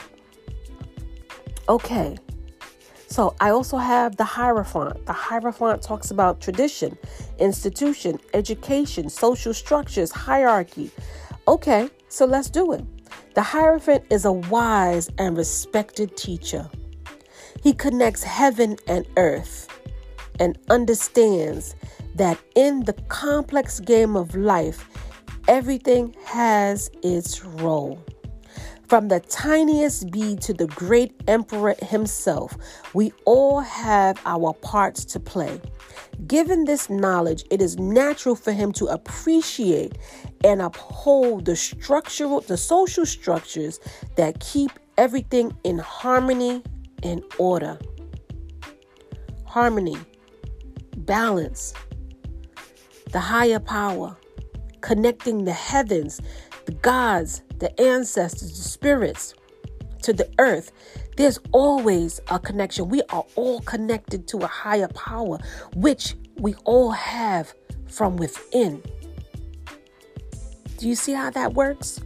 Okay. 1.69 2.17
So 3.09 3.35
I 3.41 3.51
also 3.51 3.77
have 3.77 4.17
the 4.17 4.25
Hierophant. 4.25 5.07
The 5.07 5.13
Hierophant 5.13 5.81
talks 5.81 6.11
about 6.11 6.41
tradition, 6.41 6.99
institution, 7.39 8.19
education, 8.35 9.09
social 9.09 9.55
structures, 9.55 10.11
hierarchy. 10.11 10.91
Okay, 11.47 11.89
so 12.09 12.27
let's 12.27 12.51
do 12.51 12.73
it. 12.73 12.85
The 13.35 13.43
Hierophant 13.43 14.05
is 14.11 14.25
a 14.25 14.33
wise 14.33 15.09
and 15.19 15.37
respected 15.37 16.17
teacher. 16.17 16.69
He 17.63 17.73
connects 17.73 18.23
heaven 18.23 18.77
and 18.89 19.07
earth 19.17 19.69
and 20.39 20.59
understands 20.71 21.75
that 22.15 22.39
in 22.55 22.85
the 22.85 22.95
complex 23.09 23.81
game 23.81 24.17
of 24.17 24.35
life, 24.35 24.89
everything 25.49 26.15
has 26.25 26.91
its 27.03 27.45
role. 27.45 28.03
From 28.89 29.09
the 29.09 29.19
tiniest 29.19 30.13
bee 30.13 30.37
to 30.37 30.55
the 30.55 30.69
great 30.69 31.13
emperor 31.27 31.75
himself, 31.83 32.57
we 32.95 33.13
all 33.25 33.59
have 33.59 34.21
our 34.25 34.53
parts 34.55 35.05
to 35.07 35.19
play. 35.19 35.61
Given 36.29 36.67
this 36.67 36.89
knowledge, 36.89 37.45
it 37.51 37.61
is 37.61 37.79
natural 37.79 38.37
for 38.37 38.53
him 38.53 38.73
to 38.75 38.87
appreciate 38.87 39.99
and 40.45 40.63
uphold 40.63 41.47
the 41.47 41.57
structural, 41.57 42.43
the 42.43 42.57
social 42.57 43.05
structures 43.05 43.81
that 44.15 44.39
keep 44.39 44.71
everything 44.97 45.57
in 45.65 45.79
harmony 45.79 46.63
and 47.03 47.25
order. 47.39 47.79
Harmony, 49.45 49.97
balance, 50.97 51.75
the 53.13 53.21
higher 53.21 53.61
power, 53.61 54.17
connecting 54.81 55.45
the 55.45 55.53
heavens, 55.53 56.21
the 56.65 56.73
gods, 56.73 57.43
the 57.59 57.81
ancestors, 57.81 58.57
the 58.57 58.69
spirits 58.69 59.35
to 60.03 60.13
the 60.13 60.29
earth. 60.39 60.73
There's 61.17 61.39
always 61.53 62.21
a 62.29 62.39
connection. 62.39 62.89
We 62.89 63.03
are 63.11 63.25
all 63.37 63.61
connected 63.61 64.29
to 64.29 64.39
a 64.39 64.47
higher 64.47 64.89
power, 64.89 65.39
which 65.75 66.15
we 66.39 66.55
all 66.65 66.91
have 66.91 67.55
from 67.89 68.17
within. 68.17 68.83
Do 70.77 70.89
you 70.89 70.95
see 70.95 71.13
how 71.13 71.31
that 71.31 71.55
works? 71.55 72.01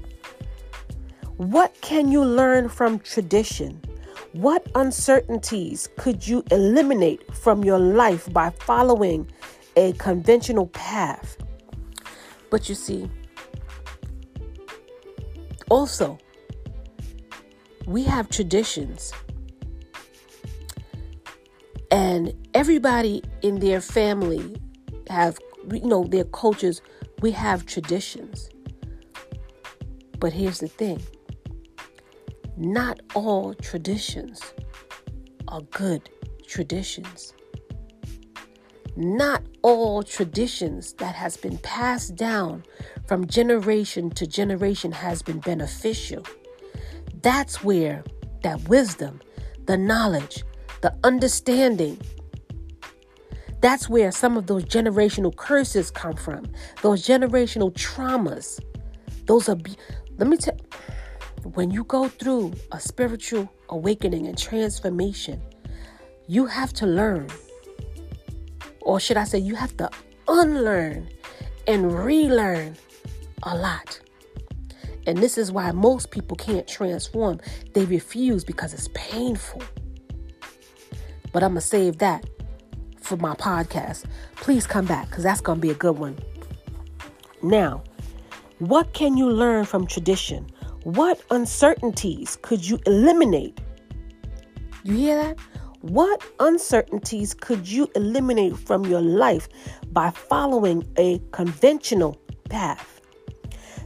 What 1.37 1.75
can 1.81 2.13
you 2.13 2.25
learn 2.25 2.69
from 2.69 3.01
tradition? 3.01 3.81
What 4.33 4.65
uncertainties 4.77 5.89
could 5.97 6.27
you 6.27 6.45
eliminate 6.53 7.35
from 7.35 7.65
your 7.65 7.81
life 7.81 8.33
by 8.33 8.51
following 8.51 9.29
a 9.75 9.93
conventional 9.95 10.69
path? 10.69 11.37
But 12.49 12.69
you 12.69 12.77
see, 12.77 13.11
also, 15.69 16.19
we 17.87 18.05
have 18.05 18.29
traditions. 18.29 19.13
And 21.91 22.33
everybody 22.55 23.25
in 23.43 23.59
their 23.59 23.81
family 23.81 24.61
have, 25.09 25.41
you 25.73 25.87
know, 25.87 26.05
their 26.05 26.25
cultures, 26.25 26.81
we 27.21 27.33
have 27.33 27.67
traditions. 27.67 28.49
But 30.21 30.33
here's 30.33 30.61
the 30.61 30.69
thing 30.69 31.03
not 32.61 33.01
all 33.15 33.55
traditions 33.55 34.53
are 35.49 35.63
good 35.63 36.11
traditions. 36.47 37.33
Not 38.97 39.43
all 39.63 40.03
traditions 40.03 40.93
that 40.95 41.15
has 41.15 41.39
been 41.39 41.57
passed 41.59 42.17
down 42.17 42.65
from 43.09 43.27
generation 43.27 44.11
to 44.11 44.27
generation 44.27 44.93
has 44.93 45.23
been 45.23 45.39
beneficial. 45.39 46.23
That's 47.23 47.65
where 47.65 48.05
that 48.43 48.69
wisdom, 48.69 49.23
the 49.65 49.79
knowledge, 49.79 50.45
the 50.83 50.95
understanding, 51.03 51.99
that's 53.63 53.89
where 53.89 54.13
some 54.13 54.37
of 54.37 54.49
those 54.49 54.65
generational 54.65 55.35
curses 55.35 55.91
come 55.91 56.15
from. 56.15 56.47
Those 56.83 57.07
generational 57.07 57.73
traumas. 57.73 58.61
Those 59.25 59.49
are, 59.49 59.57
let 60.19 60.29
me 60.29 60.37
tell 60.37 60.57
when 61.45 61.71
you 61.71 61.85
go 61.85 62.09
through 62.09 62.53
a 62.73 62.81
spiritual 62.81 63.51
awakening 63.69 64.27
and 64.27 64.37
transformation, 64.37 65.41
you 66.27 66.47
have 66.47 66.73
to 66.75 66.87
learn. 66.87 67.29
Or 68.81 69.01
should 69.01 69.17
I 69.17 69.25
say, 69.25 69.39
you 69.39 69.55
have 69.55 69.77
to 69.79 69.91
unlearn 70.29 71.09
and 71.67 71.93
relearn 71.93 72.77
a 73.43 73.57
lot. 73.57 74.01
And 75.07 75.19
this 75.19 75.39
is 75.39 75.51
why 75.51 75.73
most 75.73 76.11
people 76.11 76.37
can't 76.37 76.69
transform. 76.69 77.41
They 77.75 77.85
refuse 77.85 78.45
because 78.45 78.75
it's 78.75 78.89
painful. 78.95 79.63
But 81.33 81.43
I'm 81.43 81.53
going 81.53 81.61
to 81.61 81.67
save 81.67 81.99
that 81.99 82.25
for 83.01 83.17
my 83.17 83.35
podcast. 83.35 84.05
Please 84.37 84.67
come 84.67 84.87
back 84.87 85.09
because 85.09 85.25
that's 85.25 85.41
going 85.41 85.59
to 85.59 85.63
be 85.63 85.71
a 85.71 85.75
good 85.75 85.99
one. 85.99 86.19
Now, 87.43 87.83
what 88.59 88.93
can 88.93 89.17
you 89.17 89.31
learn 89.31 89.65
from 89.65 89.87
tradition? 89.87 90.51
What 90.85 91.21
uncertainties 91.31 92.39
could 92.41 92.67
you 92.67 92.79
eliminate? 92.87 93.61
You 94.83 94.95
hear 94.95 95.17
that? 95.17 95.39
What 95.83 96.25
uncertainties 96.41 97.35
could 97.35 97.69
you 97.69 97.87
eliminate 97.95 98.57
from 98.57 98.87
your 98.87 99.03
life 99.03 99.47
by 99.93 100.09
following 100.11 100.91
a 100.97 101.21
conventional 101.33 102.17
path? 102.49 103.03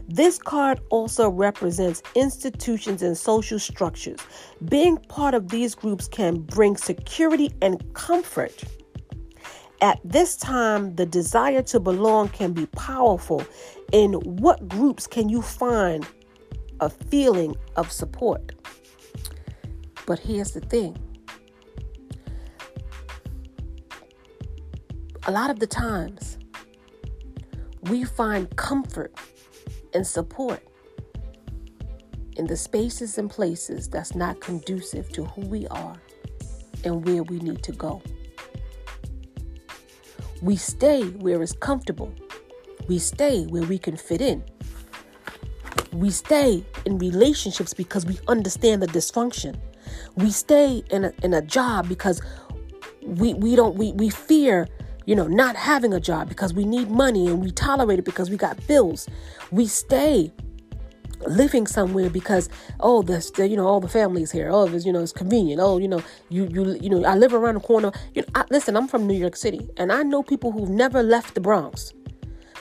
This 0.07 0.39
card 0.39 0.81
also 0.91 1.29
represents 1.29 2.01
institutions 2.15 3.03
and 3.03 3.19
social 3.19 3.59
structures. 3.59 4.21
Being 4.69 4.99
part 4.99 5.35
of 5.35 5.49
these 5.49 5.75
groups 5.75 6.07
can 6.07 6.43
bring 6.43 6.77
security 6.77 7.53
and 7.61 7.93
comfort. 7.95 8.63
At 9.81 9.99
this 10.05 10.37
time, 10.37 10.95
the 10.95 11.07
desire 11.07 11.63
to 11.63 11.81
belong 11.81 12.29
can 12.29 12.53
be 12.53 12.67
powerful. 12.67 13.45
In 13.91 14.13
what 14.15 14.69
groups 14.69 15.09
can 15.09 15.29
you 15.29 15.43
find 15.43 16.07
a 16.81 16.91
feeling 16.91 17.57
of 17.77 17.91
support? 17.91 18.53
But 20.07 20.19
here's 20.19 20.53
the 20.53 20.61
thing 20.61 20.97
a 25.27 25.31
lot 25.31 25.49
of 25.49 25.59
the 25.59 25.67
times, 25.67 26.39
we 27.83 28.05
find 28.05 28.55
comfort 28.57 29.15
and 29.95 30.07
support 30.07 30.63
in 32.37 32.47
the 32.47 32.57
spaces 32.57 33.17
and 33.17 33.31
places 33.31 33.89
that's 33.89 34.15
not 34.15 34.41
conducive 34.41 35.11
to 35.13 35.25
who 35.25 35.43
we 35.43 35.67
are 35.69 35.97
and 36.85 37.07
where 37.07 37.23
we 37.23 37.39
need 37.39 37.63
to 37.63 37.73
go. 37.73 38.03
We 40.43 40.57
stay 40.57 41.05
where 41.05 41.43
it's 41.43 41.53
comfortable. 41.53 42.13
We 42.87 42.99
stay 42.99 43.45
where 43.45 43.63
we 43.63 43.79
can 43.79 43.97
fit 43.97 44.21
in. 44.21 44.45
We 45.95 46.11
stay 46.11 46.65
in 46.85 46.99
relationships 46.99 47.73
because 47.73 48.05
we 48.05 48.19
understand 48.29 48.83
the 48.83 48.87
dysfunction. 48.89 49.57
We 50.17 50.31
stay 50.31 50.83
in 50.91 51.05
a, 51.05 51.13
in 51.23 51.35
a 51.35 51.43
job 51.43 51.89
because 51.89 52.21
we, 53.03 53.35
we 53.35 53.55
don't 53.55 53.77
we, 53.77 53.93
we 53.93 54.11
fear 54.11 54.69
you 55.07 55.15
know, 55.15 55.27
not 55.27 55.57
having 55.57 55.93
a 55.93 56.01
job 56.01 56.29
because 56.29 56.55
we 56.55 56.65
need 56.65 56.91
money 56.91 57.27
and 57.27 57.43
we 57.43 57.51
tolerate 57.51 57.99
it 57.99 58.05
because 58.05 58.31
we 58.31 58.37
got 58.37 58.67
bills. 58.67 59.09
We 59.51 59.67
stay 59.67 60.33
living 61.27 61.67
somewhere 61.67 62.11
because 62.11 62.51
oh 62.81 63.01
this 63.01 63.33
you 63.39 63.57
know 63.57 63.67
all 63.67 63.81
the 63.81 63.89
families 63.89 64.31
here 64.31 64.51
oh 64.53 64.67
it's 64.67 64.85
you 64.85 64.93
know 64.93 65.01
it's 65.01 65.13
convenient 65.13 65.59
oh 65.59 65.79
you 65.79 65.89
know 65.89 66.03
you 66.29 66.47
you 66.51 66.77
you 66.83 66.91
know 66.91 67.03
I 67.03 67.15
live 67.15 67.33
around 67.33 67.55
the 67.55 67.61
corner 67.61 67.93
you 68.13 68.21
know 68.21 68.29
I, 68.35 68.45
listen 68.51 68.77
I'm 68.77 68.89
from 68.89 69.07
New 69.07 69.17
York 69.17 69.35
City 69.35 69.71
and 69.79 69.91
I 69.91 70.03
know 70.03 70.23
people 70.23 70.53
who've 70.53 70.69
never 70.69 71.03
left 71.03 71.35
the 71.35 71.41
Bronx 71.41 71.95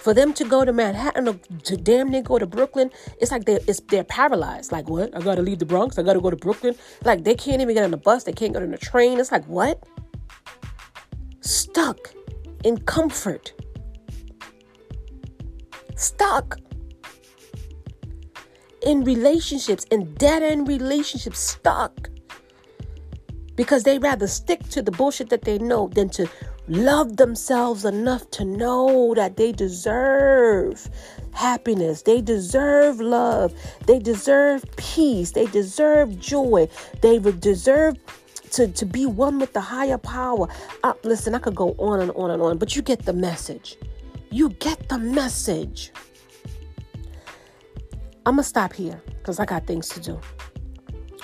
for 0.03 0.13
them 0.13 0.33
to 0.33 0.43
go 0.43 0.65
to 0.65 0.73
Manhattan 0.73 1.29
or 1.29 1.35
to 1.63 1.77
damn 1.77 2.09
near 2.11 2.21
go 2.21 2.37
to 2.37 2.45
Brooklyn 2.45 2.91
it's 3.21 3.31
like 3.31 3.45
they're 3.45 3.59
it's, 3.67 3.79
they're 3.87 4.03
paralyzed. 4.03 4.71
Like 4.71 4.89
what? 4.89 5.15
I 5.15 5.21
gotta 5.21 5.41
leave 5.41 5.59
the 5.59 5.65
Bronx? 5.65 5.97
I 5.97 6.03
gotta 6.03 6.19
go 6.19 6.29
to 6.29 6.35
Brooklyn? 6.35 6.75
Like 7.05 7.23
they 7.23 7.35
can't 7.35 7.61
even 7.61 7.73
get 7.73 7.85
on 7.85 7.91
the 7.91 7.97
bus. 7.97 8.25
They 8.25 8.33
can't 8.33 8.53
get 8.53 8.61
on 8.61 8.71
the 8.71 8.77
train. 8.77 9.19
It's 9.19 9.31
like 9.31 9.45
what? 9.45 9.81
Stuck 11.39 12.13
in 12.65 12.77
comfort, 12.79 13.53
stuck 15.95 16.57
in 18.85 19.03
relationships, 19.05 19.85
in 19.85 20.13
dead 20.15 20.43
end 20.43 20.67
relationships, 20.67 21.39
stuck. 21.39 22.09
Because 23.55 23.83
they 23.83 23.99
rather 23.99 24.27
stick 24.27 24.67
to 24.69 24.81
the 24.81 24.91
bullshit 24.91 25.29
that 25.29 25.43
they 25.43 25.59
know 25.59 25.87
than 25.87 26.09
to 26.09 26.27
love 26.67 27.17
themselves 27.17 27.85
enough 27.85 28.29
to 28.31 28.45
know 28.45 29.13
that 29.15 29.37
they 29.37 29.51
deserve 29.51 30.89
happiness, 31.33 32.03
they 32.03 32.21
deserve 32.21 32.99
love, 32.99 33.53
they 33.85 33.99
deserve 33.99 34.63
peace, 34.77 35.31
they 35.31 35.45
deserve 35.47 36.19
joy, 36.19 36.67
they 37.01 37.19
deserve 37.19 37.97
to, 38.51 38.67
to 38.67 38.85
be 38.85 39.05
one 39.05 39.39
with 39.39 39.53
the 39.53 39.61
higher 39.61 39.97
power. 39.97 40.47
Uh, 40.83 40.93
listen, 41.03 41.35
I 41.35 41.39
could 41.39 41.55
go 41.55 41.75
on 41.79 41.99
and 42.01 42.11
on 42.11 42.31
and 42.31 42.41
on, 42.41 42.57
but 42.57 42.75
you 42.75 42.81
get 42.81 43.05
the 43.05 43.13
message. 43.13 43.77
You 44.29 44.49
get 44.49 44.89
the 44.89 44.97
message. 44.97 45.91
I'm 48.25 48.35
going 48.35 48.43
to 48.43 48.43
stop 48.43 48.73
here 48.73 49.01
because 49.17 49.39
I 49.39 49.45
got 49.45 49.67
things 49.67 49.89
to 49.89 49.99
do. 49.99 50.19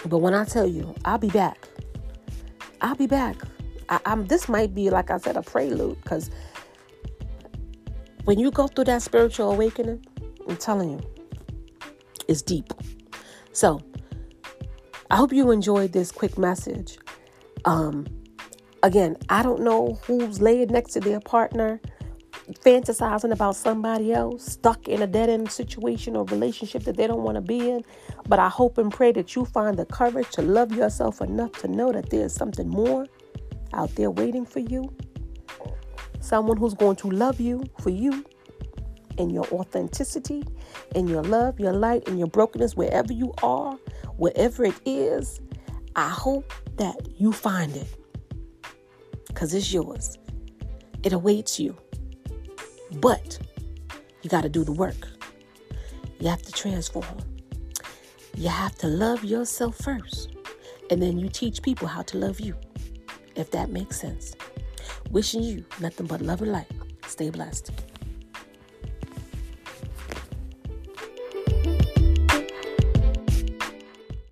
But 0.05 0.17
when 0.17 0.33
I 0.33 0.43
tell 0.43 0.67
you, 0.67 0.93
I'll 1.05 1.17
be 1.17 1.29
back. 1.29 1.67
I'll 2.81 2.95
be 2.95 3.07
back. 3.07 3.37
I, 3.89 3.99
am 4.05 4.27
This 4.27 4.47
might 4.47 4.73
be, 4.75 4.89
like 4.89 5.09
I 5.09 5.17
said, 5.17 5.35
a 5.35 5.41
prelude 5.41 6.01
because 6.03 6.29
when 8.25 8.37
you 8.37 8.51
go 8.51 8.67
through 8.67 8.85
that 8.85 9.01
spiritual 9.01 9.51
awakening, 9.51 10.05
I'm 10.47 10.57
telling 10.57 10.91
you, 10.91 11.01
it's 12.27 12.41
deep. 12.41 12.71
So, 13.51 13.81
I 15.09 15.15
hope 15.15 15.33
you 15.33 15.49
enjoyed 15.49 15.91
this 15.91 16.11
quick 16.11 16.37
message. 16.37 16.99
Um, 17.65 18.05
again, 18.83 19.17
I 19.29 19.41
don't 19.41 19.61
know 19.61 19.99
who's 20.03 20.39
laying 20.39 20.67
next 20.67 20.93
to 20.93 20.99
their 20.99 21.19
partner. 21.19 21.81
fantasizing 22.65 23.31
about 23.31 23.55
somebody 23.55 24.11
else, 24.11 24.43
stuck 24.43 24.87
in 24.87 25.03
a 25.03 25.07
dead 25.07 25.29
end 25.29 25.51
situation 25.51 26.15
or 26.15 26.25
relationship 26.25 26.83
that 26.83 26.97
they 26.97 27.05
don't 27.05 27.23
want 27.23 27.35
to 27.35 27.41
be 27.41 27.69
in. 27.69 27.83
But 28.27 28.39
I 28.39 28.49
hope 28.49 28.77
and 28.77 28.91
pray 28.91 29.11
that 29.13 29.35
you 29.35 29.45
find 29.45 29.77
the 29.77 29.85
courage 29.85 30.29
to 30.31 30.41
love 30.41 30.71
yourself 30.71 31.21
enough 31.21 31.53
to 31.61 31.67
know 31.67 31.91
that 31.91 32.09
there's 32.09 32.33
something 32.33 32.67
more 32.67 33.05
out 33.73 33.93
there 33.95 34.11
waiting 34.11 34.45
for 34.45 34.59
you. 34.59 34.93
Someone 36.19 36.57
who's 36.57 36.73
going 36.73 36.95
to 36.97 37.09
love 37.09 37.39
you 37.39 37.63
for 37.81 37.89
you 37.89 38.25
and 39.17 39.31
your 39.31 39.45
authenticity 39.47 40.43
and 40.95 41.09
your 41.09 41.23
love, 41.23 41.59
your 41.59 41.73
light, 41.73 42.07
and 42.07 42.17
your 42.17 42.27
brokenness, 42.27 42.75
wherever 42.75 43.13
you 43.13 43.33
are, 43.43 43.73
wherever 44.17 44.65
it 44.65 44.79
is. 44.85 45.41
I 45.95 46.09
hope 46.09 46.53
that 46.77 46.95
you 47.17 47.31
find 47.31 47.75
it 47.75 47.87
because 49.27 49.53
it's 49.53 49.73
yours. 49.73 50.17
It 51.03 51.13
awaits 51.13 51.59
you. 51.59 51.75
But 52.93 53.39
you 54.21 54.29
got 54.29 54.41
to 54.41 54.49
do 54.49 54.63
the 54.63 54.71
work. 54.71 55.07
You 56.19 56.27
have 56.27 56.41
to 56.41 56.51
transform. 56.51 57.05
You 58.35 58.49
have 58.49 58.75
to 58.79 58.87
love 58.87 59.23
yourself 59.23 59.77
first. 59.77 60.35
And 60.89 61.01
then 61.01 61.19
you 61.19 61.29
teach 61.29 61.61
people 61.61 61.87
how 61.87 62.01
to 62.03 62.17
love 62.17 62.39
you, 62.39 62.55
if 63.39 63.51
that 63.51 63.69
makes 63.69 63.99
sense. 63.99 64.35
Wishing 65.11 65.41
you 65.41 65.65
nothing 65.79 66.07
but 66.07 66.21
love 66.21 66.41
and 66.41 66.51
light. 66.51 66.71
Stay 67.07 67.29
blessed. 67.29 67.71